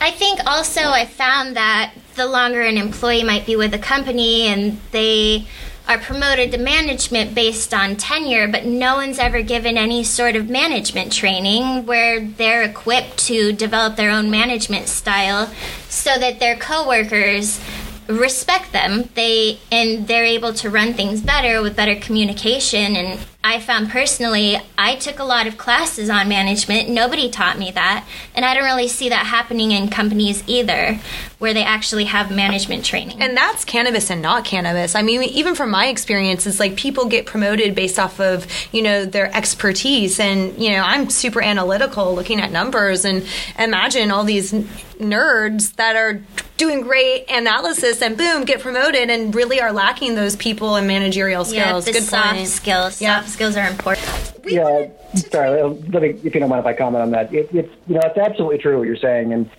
[0.00, 4.42] I think also I found that the longer an employee might be with a company
[4.42, 5.46] and they
[5.86, 10.48] are promoted to management based on tenure, but no one's ever given any sort of
[10.48, 15.46] management training where they're equipped to develop their own management style
[15.88, 17.60] so that their coworkers
[18.08, 19.08] respect them.
[19.14, 24.56] They and they're able to run things better with better communication and I found personally,
[24.78, 26.88] I took a lot of classes on management.
[26.88, 28.06] Nobody taught me that.
[28.34, 30.98] And I don't really see that happening in companies either,
[31.38, 33.20] where they actually have management training.
[33.20, 34.94] And that's cannabis and not cannabis.
[34.94, 38.80] I mean, even from my experience, it's like people get promoted based off of, you
[38.80, 40.18] know, their expertise.
[40.18, 43.26] And, you know, I'm super analytical looking at numbers and
[43.58, 46.22] imagine all these nerds that are
[46.56, 51.44] doing great analysis and boom, get promoted and really are lacking those people and managerial
[51.44, 51.86] skills.
[51.86, 52.48] Yeah, Good soft point.
[52.48, 53.00] skills.
[53.02, 54.06] Yeah skills are important.
[54.44, 55.60] We yeah, sorry.
[55.62, 57.34] Let me, if you don't mind if I comment on that.
[57.34, 59.50] It, it's you know it's absolutely true what you're saying, and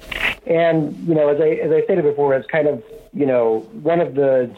[0.48, 2.84] and you know as I as I stated before, it's kind of
[3.14, 4.50] you know one of the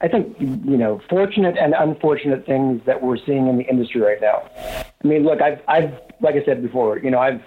[0.00, 4.20] I think you know fortunate and unfortunate things that we're seeing in the industry right
[4.20, 4.48] now.
[5.02, 7.42] I mean, look, I've I've like I said before, you know, I've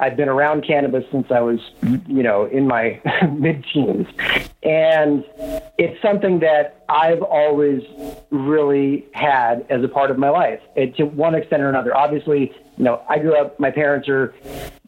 [0.00, 3.00] I've been around cannabis since I was, you know, in my
[3.32, 4.06] mid-teens,
[4.62, 5.24] and
[5.78, 7.82] it's something that I've always
[8.30, 11.96] really had as a part of my life, it, to one extent or another.
[11.96, 13.58] Obviously, you know, I grew up.
[13.60, 14.34] My parents are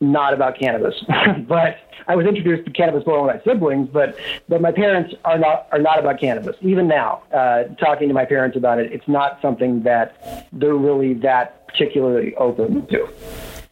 [0.00, 0.94] not about cannabis,
[1.48, 1.76] but
[2.08, 3.88] I was introduced to cannabis by my siblings.
[3.92, 4.16] But
[4.48, 6.56] but my parents are not are not about cannabis.
[6.60, 11.14] Even now, uh, talking to my parents about it, it's not something that they're really
[11.14, 13.08] that particularly open to.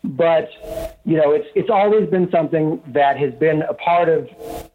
[0.05, 0.51] but
[1.05, 4.29] you know, it's it's always been something that has been a part of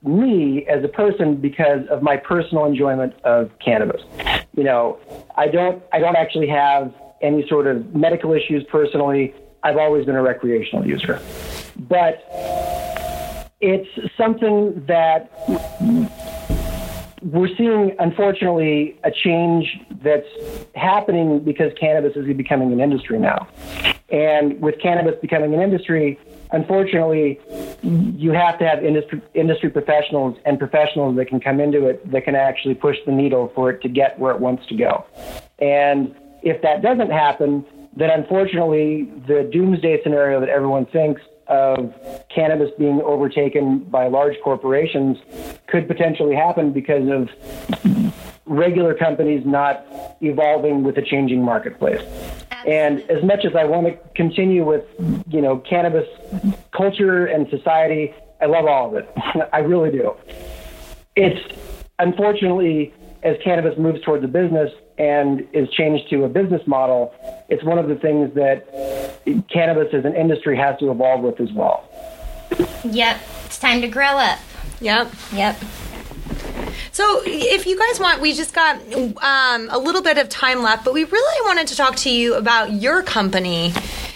[0.03, 4.01] me as a person because of my personal enjoyment of cannabis.
[4.55, 4.99] You know,
[5.35, 9.33] I don't I don't actually have any sort of medical issues personally.
[9.63, 11.21] I've always been a recreational user,
[11.77, 12.23] but
[13.61, 15.29] it's something that
[17.21, 20.27] we're seeing, unfortunately, a change that's
[20.75, 23.47] happening because cannabis is becoming an industry now.
[24.09, 26.19] And with cannabis becoming an industry,
[26.51, 27.39] unfortunately,
[27.83, 32.23] you have to have industry, industry professionals and professionals that can come into it that
[32.23, 35.05] can actually push the needle for it to get where it wants to go.
[35.59, 41.93] And if that doesn't happen, then unfortunately, the doomsday scenario that everyone thinks of
[42.29, 45.17] cannabis being overtaken by large corporations
[45.67, 47.29] could potentially happen because of
[48.45, 49.85] regular companies not
[50.21, 52.01] evolving with a changing marketplace.
[52.67, 54.85] And as much as I want to continue with,
[55.27, 56.07] you know, cannabis
[56.71, 59.09] culture and society, I love all of it.
[59.53, 60.13] I really do.
[61.15, 61.55] It's
[61.97, 67.13] unfortunately, as cannabis moves towards a business and is changed to a business model,
[67.47, 68.67] it's one of the things that
[69.49, 71.89] cannabis as an industry has to evolve with as well.
[72.83, 74.39] Yep, it's time to grow up.
[74.81, 75.11] Yep.
[75.33, 75.57] Yep.
[76.91, 78.75] So, if you guys want, we just got
[79.23, 82.35] um, a little bit of time left, but we really wanted to talk to you
[82.35, 83.73] about your company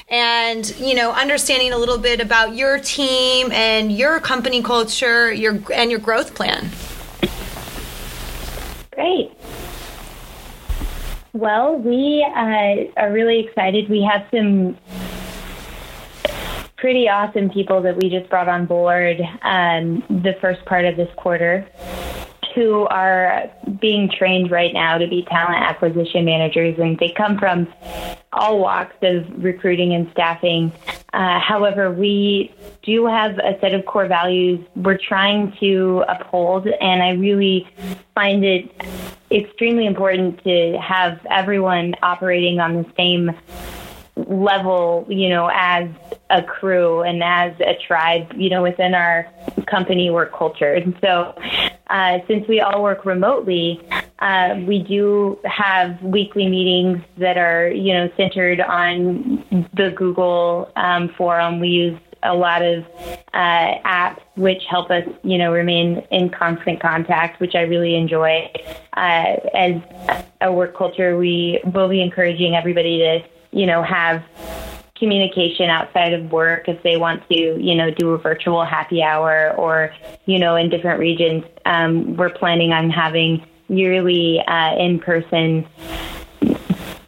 [0.09, 5.57] and you know understanding a little bit about your team and your company culture your
[5.73, 6.69] and your growth plan
[8.93, 9.32] Great.
[11.33, 13.89] Well, we uh, are really excited.
[13.89, 14.77] We have some
[16.77, 21.09] pretty awesome people that we just brought on board um, the first part of this
[21.15, 21.67] quarter
[22.55, 27.67] who are being trained right now to be talent acquisition managers, and they come from
[28.31, 30.71] all walks of recruiting and staffing.
[31.13, 37.03] Uh, however, we do have a set of core values we're trying to uphold, and
[37.03, 37.67] I really
[38.15, 38.71] find it
[39.31, 43.31] extremely important to have everyone operating on the same
[44.15, 45.89] level, you know, as
[46.29, 49.27] a crew and as a tribe, you know, within our
[49.65, 50.73] company work culture.
[50.73, 51.35] And so,
[51.89, 53.81] uh, since we all work remotely,
[54.19, 61.09] uh, we do have weekly meetings that are, you know, centered on the Google um,
[61.17, 61.59] forum.
[61.59, 62.85] We use a lot of
[63.33, 68.49] uh, apps which help us, you know, remain in constant contact, which I really enjoy.
[68.93, 69.81] Uh, as
[70.41, 73.19] a work culture, we will be encouraging everybody to,
[73.51, 74.23] you know, have
[74.97, 79.53] communication outside of work if they want to, you know, do a virtual happy hour
[79.57, 79.93] or,
[80.25, 81.43] you know, in different regions.
[81.65, 85.65] Um, we're planning on having yearly uh, in-person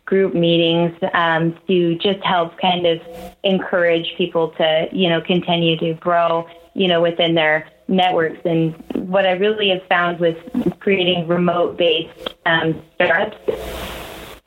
[0.06, 3.02] group meetings um, to just help kind of
[3.44, 8.40] encourage people to, you know, continue to grow, you know, within their networks.
[8.46, 10.38] And what I really have found with
[10.80, 13.38] creating remote-based um, startups,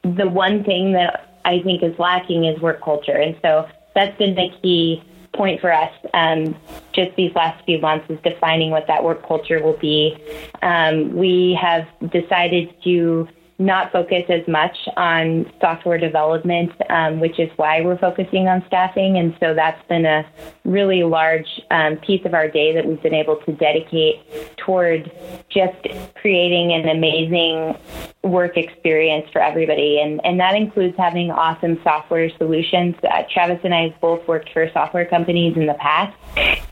[0.02, 4.34] the one thing that I think is lacking is work culture, and so that's been
[4.34, 5.02] the key
[5.34, 6.56] point for us um,
[6.92, 10.16] just these last few months is defining what that work culture will be.
[10.62, 17.50] Um, we have decided to not focus as much on software development, um, which is
[17.56, 19.18] why we're focusing on staffing.
[19.18, 20.24] And so that's been a
[20.64, 25.10] really large um, piece of our day that we've been able to dedicate toward
[25.48, 25.76] just
[26.14, 27.76] creating an amazing
[28.22, 30.00] work experience for everybody.
[30.00, 32.94] And, and that includes having awesome software solutions.
[33.02, 36.16] Uh, Travis and I have both worked for software companies in the past,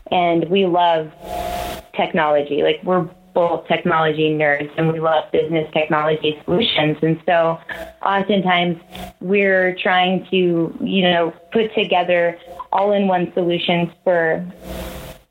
[0.09, 1.11] and we love
[1.95, 2.63] technology.
[2.63, 6.97] Like we're both technology nerds and we love business technology solutions.
[7.03, 7.59] And so
[8.01, 8.81] oftentimes
[9.21, 12.35] we're trying to, you know, put together
[12.71, 14.43] all in one solutions for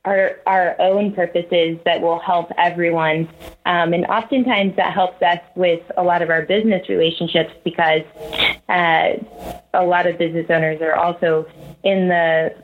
[0.05, 3.29] our, our own purposes that will help everyone.
[3.66, 8.03] Um, and oftentimes that helps us with a lot of our business relationships because
[8.69, 9.14] uh,
[9.75, 11.45] a lot of business owners are also
[11.83, 12.55] in the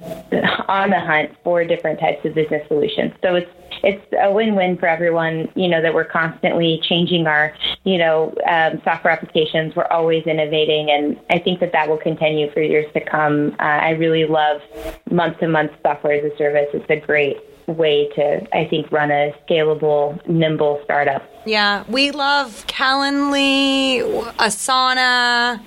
[0.69, 3.13] on the hunt for different types of business solutions.
[3.23, 3.51] So it's
[3.83, 5.49] it's a win-win for everyone.
[5.55, 9.75] You know that we're constantly changing our you know um, software applications.
[9.75, 13.55] We're always innovating, and I think that that will continue for years to come.
[13.59, 14.61] Uh, I really love
[15.11, 16.69] month-to-month software as a service.
[16.73, 21.23] It's a great way to, I think, run a scalable, nimble startup.
[21.47, 24.01] Yeah, we love Calendly,
[24.35, 25.61] Asana,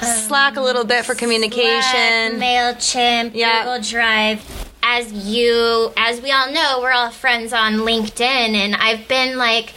[0.00, 1.82] Slack a little bit for communication.
[1.82, 3.64] Slack, MailChimp, Yeah.
[3.64, 4.71] Google Drive.
[4.82, 9.72] As you, as we all know, we're all friends on LinkedIn, and I've been like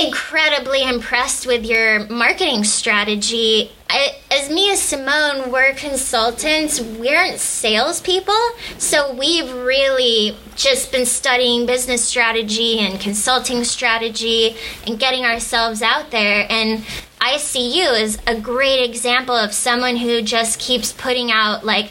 [0.00, 3.70] incredibly impressed with your marketing strategy.
[3.90, 8.34] I, as me as Simone, we're consultants, we aren't salespeople.
[8.78, 16.10] So we've really just been studying business strategy and consulting strategy and getting ourselves out
[16.10, 16.46] there.
[16.48, 16.84] And
[17.20, 21.90] I see you as a great example of someone who just keeps putting out like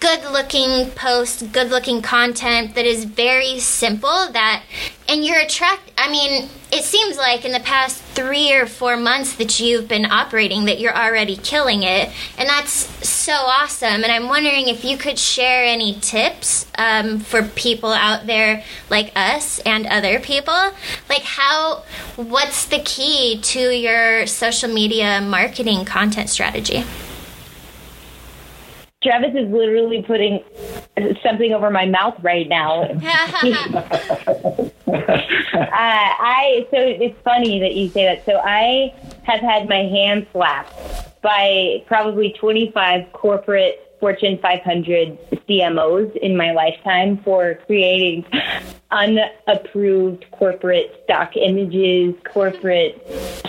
[0.00, 4.62] good looking post, good looking content that is very simple that
[5.08, 9.34] and you're attract I mean, it seems like in the past 3 or 4 months
[9.36, 12.72] that you've been operating that you're already killing it and that's
[13.08, 18.26] so awesome and I'm wondering if you could share any tips um, for people out
[18.26, 20.72] there like us and other people
[21.08, 21.84] like how
[22.16, 26.84] what's the key to your social media marketing content strategy
[29.06, 30.42] Travis is literally putting
[31.22, 32.82] something over my mouth right now.
[32.82, 32.90] uh,
[34.88, 38.24] I so it's funny that you say that.
[38.26, 38.92] So I
[39.22, 47.18] have had my hand slapped by probably 25 corporate Fortune 500 CMOs in my lifetime
[47.18, 48.24] for creating
[48.90, 53.00] unapproved corporate stock images, corporate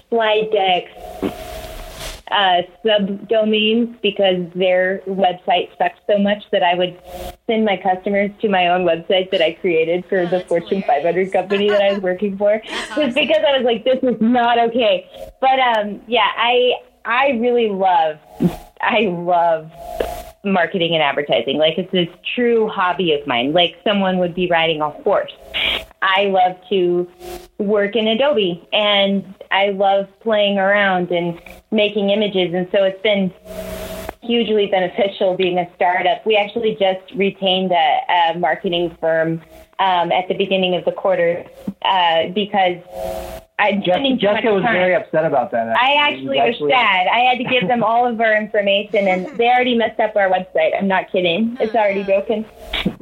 [0.09, 0.91] slide decks,
[2.31, 6.99] uh, subdomains because their website sucks so much that I would
[7.47, 11.31] send my customers to my own website that I created for oh, the Fortune hilarious.
[11.31, 12.61] 500 company that I was working for.
[12.95, 15.07] Just because I was like, this is not okay.
[15.39, 16.73] But um, yeah, I
[17.05, 18.19] I really love
[18.81, 19.71] I love
[20.43, 21.57] marketing and advertising.
[21.57, 23.53] Like it's a true hobby of mine.
[23.53, 25.31] Like someone would be riding a horse.
[26.01, 27.09] I love to
[27.57, 31.41] work in Adobe and I love playing around and
[31.71, 32.53] making images.
[32.53, 33.33] And so it's been
[34.21, 36.25] hugely beneficial being a startup.
[36.25, 39.41] We actually just retained a, a marketing firm
[39.79, 41.45] um, at the beginning of the quarter
[41.83, 42.77] uh, because
[43.59, 45.67] I Jessica, Jessica was very upset about that.
[45.67, 45.87] Actually.
[45.87, 47.07] I actually was, actually sad.
[47.07, 50.29] I had to give them all of our information, and they already messed up our
[50.29, 50.77] website.
[50.77, 51.57] I'm not kidding.
[51.59, 52.45] It's already broken.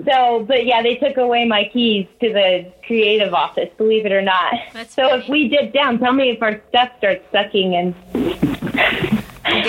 [0.09, 3.69] So, but yeah, they took away my keys to the creative office.
[3.77, 4.53] Believe it or not.
[4.71, 5.23] That's so funny.
[5.23, 7.93] if we dip down, tell me if our stuff starts sucking, and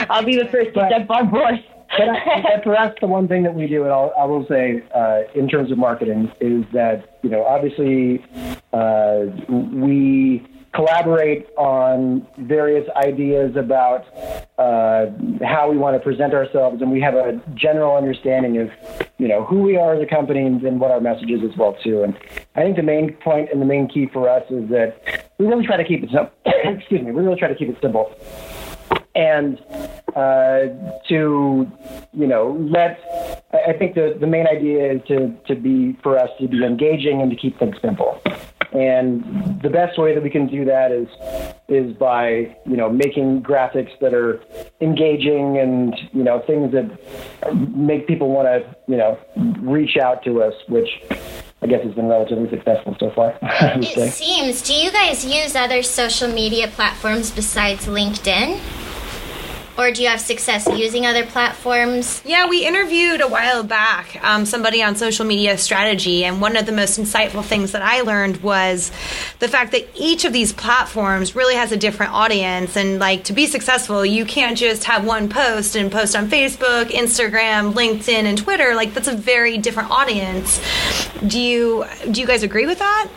[0.09, 1.65] I'll be the first to jump on board.
[1.91, 4.47] But, I, but for us, the one thing that we do, and I'll, I will
[4.47, 8.25] say, uh, in terms of marketing, is that you know, obviously,
[8.73, 14.05] uh, we collaborate on various ideas about
[14.59, 15.07] uh,
[15.43, 18.71] how we want to present ourselves, and we have a general understanding of,
[19.19, 21.77] you know, who we are as a company and what our message is as well
[21.83, 22.03] too.
[22.03, 22.15] And
[22.55, 25.67] I think the main point and the main key for us is that we really
[25.67, 26.31] try to keep it simple.
[26.47, 28.15] excuse me, we really try to keep it simple,
[29.17, 29.59] and
[30.15, 30.69] uh,
[31.09, 31.71] to
[32.13, 33.01] you know let.
[33.53, 37.23] I think the the main idea is to to be for us to be engaging
[37.23, 38.21] and to keep things simple.
[38.73, 41.09] And the best way that we can do that is
[41.69, 44.41] is by you know making graphics that are
[44.81, 46.87] engaging and you know things that
[47.75, 49.19] make people want to you know
[49.61, 50.91] reach out to us, which
[51.63, 53.39] I guess has been relatively successful so far.
[53.43, 54.61] it seems.
[54.61, 58.86] Do you guys use other social media platforms besides LinkedIn?
[59.79, 62.23] Or do you have success using other platforms?
[62.25, 66.67] Yeah, we interviewed a while back um, somebody on social media strategy, and one of
[66.67, 68.91] the most insightful things that I learned was
[69.39, 72.77] the fact that each of these platforms really has a different audience.
[72.77, 76.87] And like to be successful, you can't just have one post and post on Facebook,
[76.87, 78.75] Instagram, LinkedIn, and Twitter.
[78.75, 80.61] Like that's a very different audience.
[81.27, 83.09] Do you do you guys agree with that?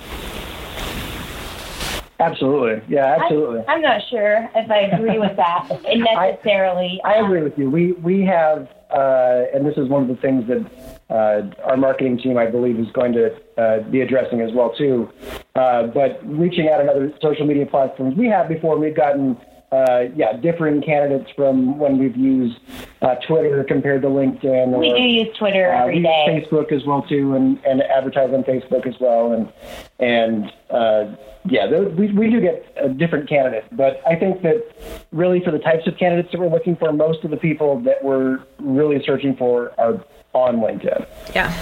[2.20, 2.84] Absolutely.
[2.94, 3.64] Yeah, absolutely.
[3.68, 7.00] I, am not sure if I agree with that necessarily.
[7.06, 7.70] I, I agree with you.
[7.70, 10.70] We we have, uh, and this is one of the things that
[11.10, 15.10] uh, our marketing team, I believe, is going to uh, be addressing as well too.
[15.56, 18.78] Uh, but reaching out on other social media platforms, we have before.
[18.78, 19.38] We've gotten
[19.72, 22.58] uh, yeah, differing candidates from when we've used
[23.02, 24.74] uh, Twitter compared to LinkedIn.
[24.74, 26.26] Or, we do use Twitter uh, every day.
[26.28, 29.52] Facebook as well too, and, and advertise on Facebook as well, and
[30.00, 31.16] and uh,
[31.46, 34.64] yeah, those, we we do get a different candidate, but I think that
[35.12, 38.04] really for the types of candidates that we're looking for, most of the people that
[38.04, 40.04] we're really searching for are
[40.34, 41.08] on LinkedIn.
[41.36, 41.54] Yeah.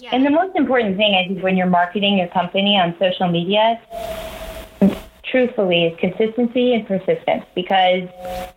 [0.00, 0.08] Yeah.
[0.12, 3.78] And the most important thing, I think, when you're marketing your company on social media
[5.32, 8.08] truthfully is consistency and persistence because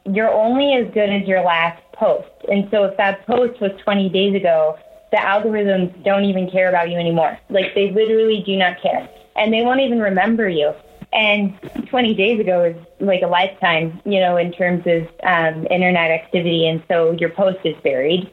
[0.06, 2.30] you're only as good as your last post.
[2.52, 4.78] And so if that post was 20 days ago,
[5.12, 7.40] the algorithms don't even care about you anymore.
[7.50, 9.10] Like they literally do not care.
[9.38, 10.74] And they won't even remember you.
[11.14, 11.58] And
[11.90, 16.68] 20 days ago is like a lifetime, you know, in terms of um, internet activity.
[16.68, 18.30] And so your post is buried.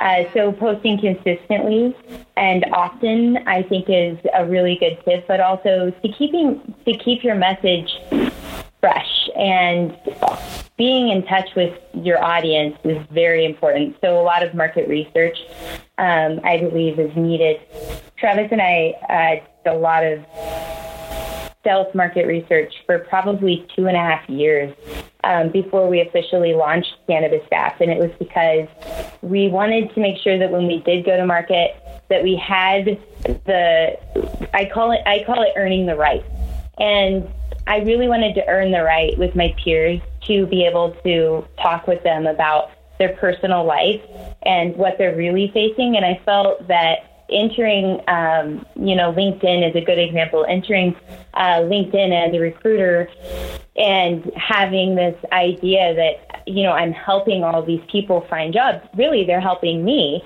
[0.00, 1.94] Uh, so posting consistently
[2.38, 5.26] and often, I think, is a really good tip.
[5.28, 7.90] But also to keeping to keep your message
[8.80, 9.28] fresh.
[9.36, 9.94] And
[10.78, 13.96] being in touch with your audience is very important.
[14.00, 15.36] So a lot of market research,
[15.98, 17.60] um, I believe, is needed.
[18.16, 20.24] Travis and I uh, did a lot of
[21.60, 24.74] stealth market research for probably two and a half years
[25.24, 28.68] um, before we officially launched Cannabis Staff, and it was because
[29.22, 31.76] we wanted to make sure that when we did go to market,
[32.08, 33.98] that we had the
[34.54, 36.24] I call it I call it earning the right,
[36.78, 37.28] and
[37.66, 41.86] I really wanted to earn the right with my peers to be able to talk
[41.86, 44.02] with them about their personal life
[44.42, 49.76] and what they're really facing, and I felt that entering, um, you know, LinkedIn is
[49.76, 50.44] a good example.
[50.48, 50.96] Entering
[51.34, 53.08] uh, LinkedIn as a recruiter
[53.76, 58.86] and having this idea that, you know, I'm helping all these people find jobs.
[58.96, 60.22] Really, they're helping me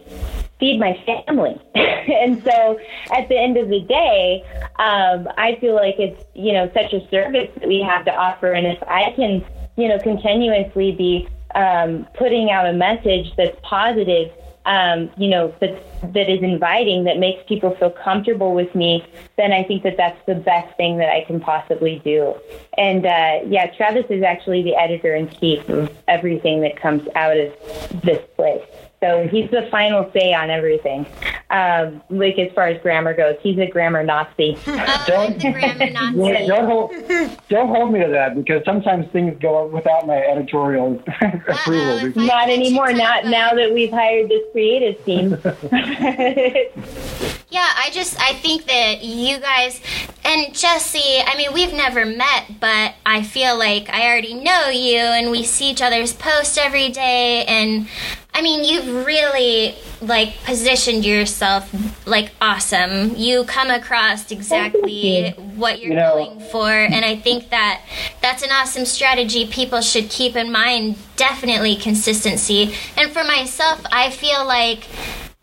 [0.58, 1.60] feed my family.
[1.74, 2.78] and so
[3.12, 4.42] at the end of the day,
[4.78, 8.52] um, I feel like it's, you know, such a service that we have to offer.
[8.52, 9.44] And if I can,
[9.76, 14.32] you know, continuously be um, putting out a message that's positive
[14.66, 19.04] um, you know, that, that is inviting, that makes people feel comfortable with me,
[19.36, 22.34] then I think that that's the best thing that I can possibly do.
[22.78, 27.36] And uh, yeah, Travis is actually the editor in chief of everything that comes out
[27.36, 27.52] of
[28.02, 28.62] this place.
[29.04, 31.04] So he's the final say on everything.
[31.50, 34.56] Um, like as far as grammar goes, he's a grammar Nazi.
[35.06, 36.46] don't, grammar Nazi.
[36.46, 36.90] Don't hold,
[37.50, 42.18] don't hold me to that because sometimes things go without my editorial approval.
[42.18, 42.24] Uh-uh.
[42.24, 42.94] Not anymore.
[42.94, 45.32] Not now that we've hired this creative team.
[47.50, 49.82] yeah, I just I think that you guys
[50.24, 51.20] and Jesse.
[51.20, 55.44] I mean, we've never met, but I feel like I already know you, and we
[55.44, 57.86] see each other's posts every day, and
[58.36, 61.72] I mean, you've really like positioned yourself
[62.04, 63.14] like awesome.
[63.14, 67.80] You come across exactly what you're You know- going for, and I think that
[68.20, 70.96] that's an awesome strategy people should keep in mind.
[71.16, 72.74] Definitely consistency.
[72.96, 74.88] And for myself, I feel like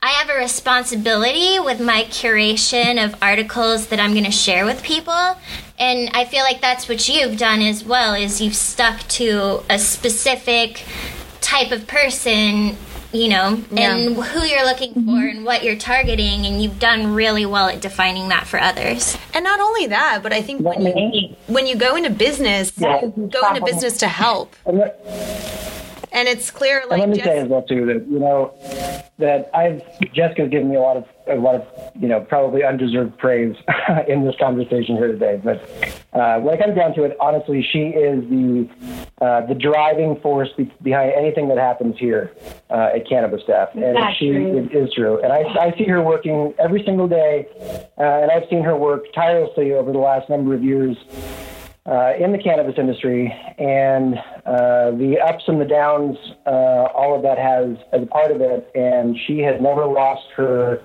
[0.03, 4.83] I have a responsibility with my curation of articles that I'm going to share with
[4.83, 5.37] people.
[5.79, 9.79] And I feel like that's what you've done as well is you've stuck to a
[9.79, 10.83] specific
[11.41, 12.75] type of person,
[13.11, 17.45] you know, and who you're looking for and what you're targeting and you've done really
[17.45, 19.17] well at defining that for others.
[19.33, 23.01] And not only that, but I think when you, when you go into business, Yeah.
[23.15, 24.55] go into business to help.
[24.65, 24.99] And let,
[26.13, 28.53] And it's clear, and like, let me Jess- say as well too that you know
[29.17, 29.81] that I've
[30.13, 31.65] Jessica's given me a lot of a lot of
[32.01, 33.55] you know probably undeserved praise
[34.09, 35.39] in this conversation here today.
[35.41, 35.61] But
[36.11, 38.67] uh, when it comes down to it, honestly, she is the
[39.21, 42.31] uh, the driving force be- behind anything that happens here
[42.71, 44.57] uh, at Cannabis Staff, and she true.
[44.57, 45.21] it is true.
[45.21, 47.47] And I, I see her working every single day,
[47.97, 50.97] uh, and I've seen her work tirelessly over the last number of years
[51.85, 54.15] uh, in the cannabis industry, and
[54.45, 58.39] uh, the ups and the downs, uh, all of that has as a part of
[58.41, 58.69] it.
[58.75, 60.81] And she has never lost her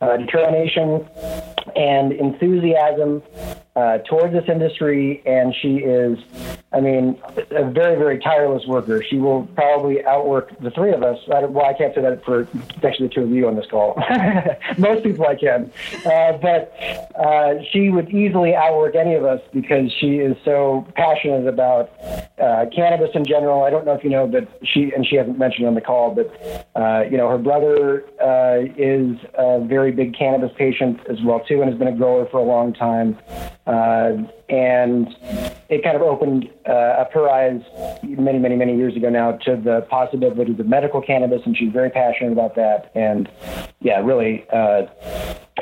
[0.00, 1.06] uh, determination
[1.76, 3.22] and enthusiasm
[3.76, 6.18] uh, towards this industry, and she is,
[6.70, 7.18] I mean,
[7.50, 9.02] a very, very tireless worker.
[9.02, 11.18] She will probably outwork the three of us.
[11.32, 12.46] I well, I can't say that for
[12.84, 13.94] actually the two of you on this call.
[14.78, 15.72] Most people I can,
[16.04, 16.74] uh, but
[17.18, 21.90] uh, she would easily outwork any of us because she is so passionate about
[22.40, 23.64] uh, cannabis in general.
[23.64, 26.14] I don't know if you know, but she and she hasn't mentioned on the call,
[26.14, 26.28] but
[26.74, 31.60] uh, you know, her brother uh, is a very big cannabis patient as well too,
[31.60, 33.18] and has been a grower for a long time.
[33.66, 34.12] Uh,
[34.48, 35.14] and
[35.68, 37.60] it kind of opened uh, up her eyes
[38.02, 41.90] many, many, many years ago now to the possibilities of medical cannabis, and she's very
[41.90, 42.90] passionate about that.
[42.94, 43.28] And
[43.80, 44.86] yeah, really, uh,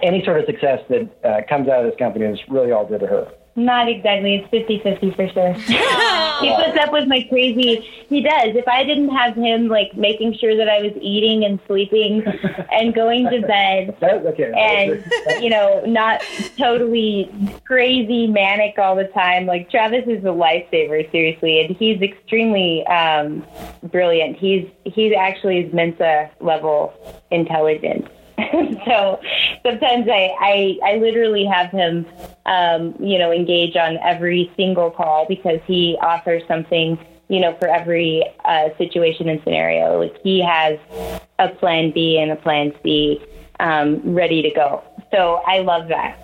[0.03, 3.07] any sort of success that comes out of this company is really all good to
[3.07, 3.33] her.
[3.57, 4.37] Not exactly.
[4.37, 5.53] It's 50 50 for sure.
[6.41, 7.81] he puts up with my crazy.
[8.09, 8.55] He does.
[8.55, 12.23] If I didn't have him, like, making sure that I was eating and sleeping
[12.73, 14.53] and going to bed That, okay.
[14.55, 16.23] and, you know, not
[16.59, 17.33] totally
[17.65, 21.65] crazy manic all the time, like, Travis is a lifesaver, seriously.
[21.65, 23.43] And he's extremely um,
[23.85, 24.37] brilliant.
[24.37, 26.93] He's, he's actually is Mensa level
[27.31, 28.07] intelligent.
[28.87, 29.21] so
[29.65, 32.07] sometimes I, I I literally have him
[32.45, 37.69] um, you know engage on every single call because he offers something you know for
[37.69, 39.99] every uh, situation and scenario.
[40.01, 40.79] Like he has
[41.39, 43.21] a plan B and a plan C
[43.61, 44.85] um, ready to go.
[45.13, 46.19] So I love that.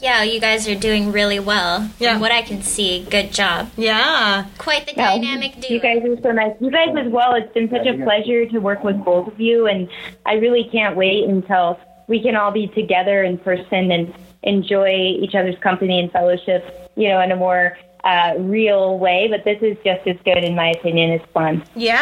[0.00, 1.90] Yeah, you guys are doing really well.
[1.98, 2.12] Yeah.
[2.12, 3.70] From what I can see, good job.
[3.76, 4.46] yeah.
[4.58, 5.70] Quite the Yeah, dynamic duo.
[5.72, 6.54] You guys are so nice.
[6.60, 7.34] You guys as well.
[7.34, 9.88] It's been such a pleasure to work with both of you, and
[10.24, 14.88] I really can't wait until we can all be together in person and enjoy
[15.20, 19.58] each other's company and fellowship, you know, in a more uh, real way, but this
[19.60, 21.10] is just as good, in my opinion.
[21.10, 21.64] It's fun.
[21.74, 21.98] Yeah,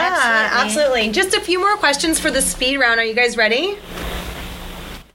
[0.53, 0.67] absolutely.
[1.01, 1.13] Absolutely.
[1.13, 3.01] Just a few more questions for the speed round.
[3.01, 3.77] Are you guys ready?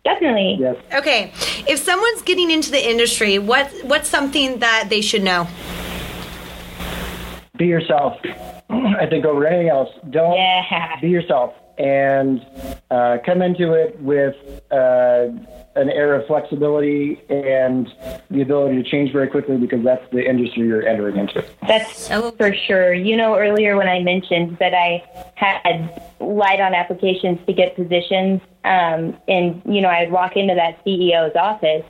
[0.04, 0.58] Definitely.
[0.60, 0.76] Yes.
[0.94, 1.32] Okay.
[1.68, 5.48] If someone's getting into the industry, what what's something that they should know?
[7.58, 8.18] Be yourself.
[8.70, 11.00] I think over anything else, don't Yeah.
[11.02, 12.46] be yourself and
[12.92, 14.36] uh, come into it with
[14.72, 15.28] uh,
[15.76, 17.92] an air of flexibility and
[18.30, 21.44] the ability to change very quickly because that's the industry you're entering into.
[21.68, 22.94] That's for sure.
[22.94, 25.04] You know, earlier when I mentioned that I
[25.34, 30.86] had lied on applications to get positions, um, and you know, I'd walk into that
[30.86, 31.86] CEO's office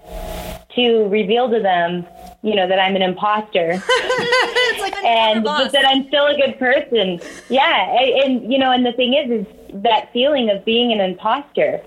[0.76, 2.06] to reveal to them,
[2.44, 3.72] you know, that I'm an imposter.
[3.84, 7.20] it's like and but that I'm still a good person.
[7.50, 11.00] Yeah, and, and you know, and the thing is, is that feeling of being an
[11.00, 11.82] imposter.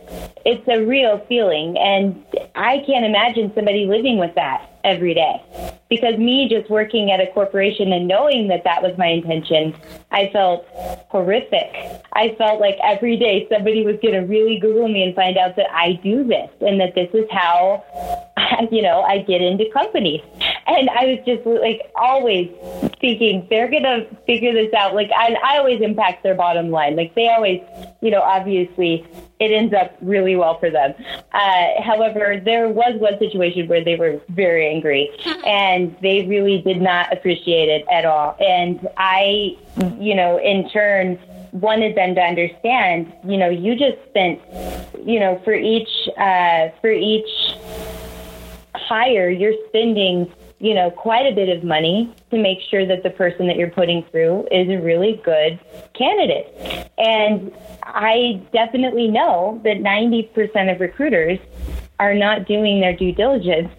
[0.44, 2.24] It's a real feeling, and
[2.54, 5.42] I can't imagine somebody living with that every day.
[5.88, 9.74] Because me just working at a corporation and knowing that that was my intention,
[10.10, 10.66] I felt
[11.08, 12.02] horrific.
[12.12, 15.56] I felt like every day somebody was going to really Google me and find out
[15.56, 17.84] that I do this and that this is how,
[18.70, 20.20] you know, I get into companies.
[20.66, 22.50] And I was just like always
[23.04, 24.94] thinking they're going to figure this out.
[24.94, 26.96] Like I, I always impact their bottom line.
[26.96, 27.60] Like they always,
[28.00, 29.06] you know, obviously
[29.38, 30.94] it ends up really well for them.
[31.34, 35.10] Uh, however, there was one situation where they were very angry
[35.46, 38.38] and they really did not appreciate it at all.
[38.40, 39.58] And I,
[40.00, 41.18] you know, in turn,
[41.52, 44.40] wanted them to understand, you know, you just spent,
[45.04, 47.28] you know, for each, uh, for each
[48.74, 53.10] hire, you're spending, you know, quite a bit of money to make sure that the
[53.10, 55.58] person that you're putting through is a really good
[55.94, 56.90] candidate.
[56.96, 57.52] And
[57.82, 61.38] I definitely know that 90% of recruiters
[61.98, 63.70] are not doing their due diligence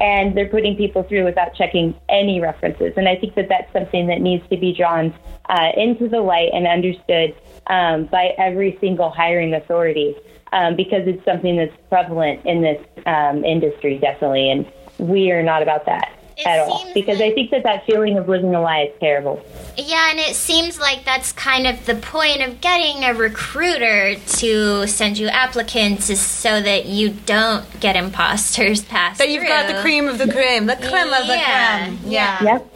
[0.00, 2.94] and they're putting people through without checking any references.
[2.96, 5.12] And I think that that's something that needs to be drawn
[5.48, 7.34] uh, into the light and understood
[7.66, 10.16] um, by every single hiring authority
[10.52, 14.50] um, because it's something that's prevalent in this um, industry, definitely.
[14.50, 14.66] And
[14.98, 18.28] we are not about that at all because like- I think that that feeling of
[18.28, 19.42] living a lie is terrible.
[19.76, 24.86] Yeah, and it seems like that's kind of the point of getting a recruiter to
[24.86, 29.18] send you applicants is so that you don't get imposters passed.
[29.18, 31.98] that you've got the cream of the cream, the creme of the Yeah, creme.
[32.06, 32.42] yeah.
[32.42, 32.66] Yep.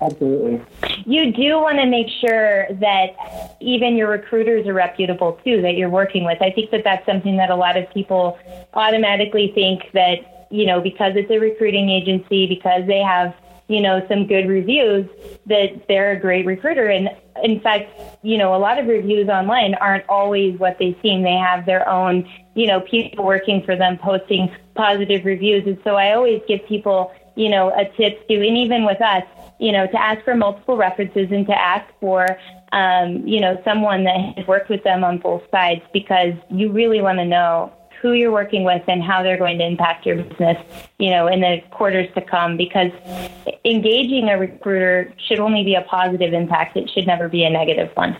[0.00, 0.60] Absolutely.
[1.06, 5.88] You do want to make sure that even your recruiters are reputable too, that you're
[5.90, 6.42] working with.
[6.42, 8.36] I think that that's something that a lot of people
[8.74, 13.34] automatically think that, you know, because it's a recruiting agency, because they have,
[13.68, 15.08] you know, some good reviews,
[15.46, 16.88] that they're a great recruiter.
[16.88, 17.08] And
[17.42, 17.90] in fact,
[18.22, 21.22] you know, a lot of reviews online aren't always what they seem.
[21.22, 25.66] They have their own, you know, people working for them posting positive reviews.
[25.66, 29.24] And so I always give people, you know, a tip to, and even with us,
[29.58, 32.26] you know, to ask for multiple references and to ask for,
[32.72, 37.00] um, you know, someone that has worked with them on both sides because you really
[37.00, 37.72] want to know
[38.02, 40.58] who you're working with and how they're going to impact your business,
[40.98, 42.90] you know, in the quarters to come because
[43.64, 46.76] engaging a recruiter should only be a positive impact.
[46.76, 48.16] It should never be a negative one.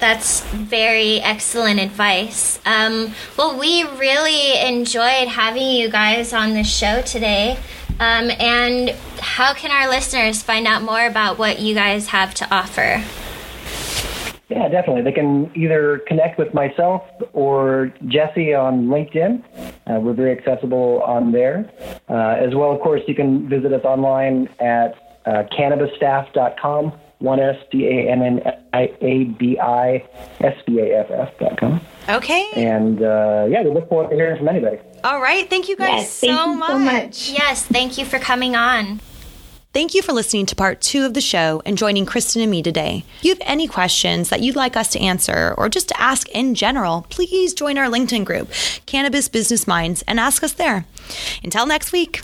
[0.00, 2.58] That's very excellent advice.
[2.66, 7.56] Um, well, we really enjoyed having you guys on the show today.
[8.00, 8.90] Um, and
[9.20, 13.04] how can our listeners find out more about what you guys have to offer?
[14.54, 15.02] Yeah, definitely.
[15.02, 17.02] They can either connect with myself
[17.32, 19.42] or Jesse on LinkedIn.
[19.88, 21.68] Uh, we're very accessible on there.
[22.08, 24.94] Uh, as well, of course, you can visit us online at
[25.26, 26.92] uh, cannabisstaff.com.
[27.18, 28.40] One S D A N N
[28.74, 30.06] I A B I
[30.40, 31.80] S B A F F dot com.
[32.08, 32.46] Okay.
[32.54, 34.78] And uh, yeah, we look forward to hearing from anybody.
[35.04, 35.48] All right.
[35.48, 36.68] Thank you guys Yes, thank so, you much.
[36.70, 37.30] so much.
[37.30, 39.00] Yes, thank you for coming on.
[39.74, 42.62] Thank you for listening to part two of the show and joining Kristen and me
[42.62, 43.04] today.
[43.18, 46.28] If you have any questions that you'd like us to answer or just to ask
[46.28, 48.52] in general, please join our LinkedIn group,
[48.86, 50.84] Cannabis Business Minds, and ask us there.
[51.42, 52.22] Until next week.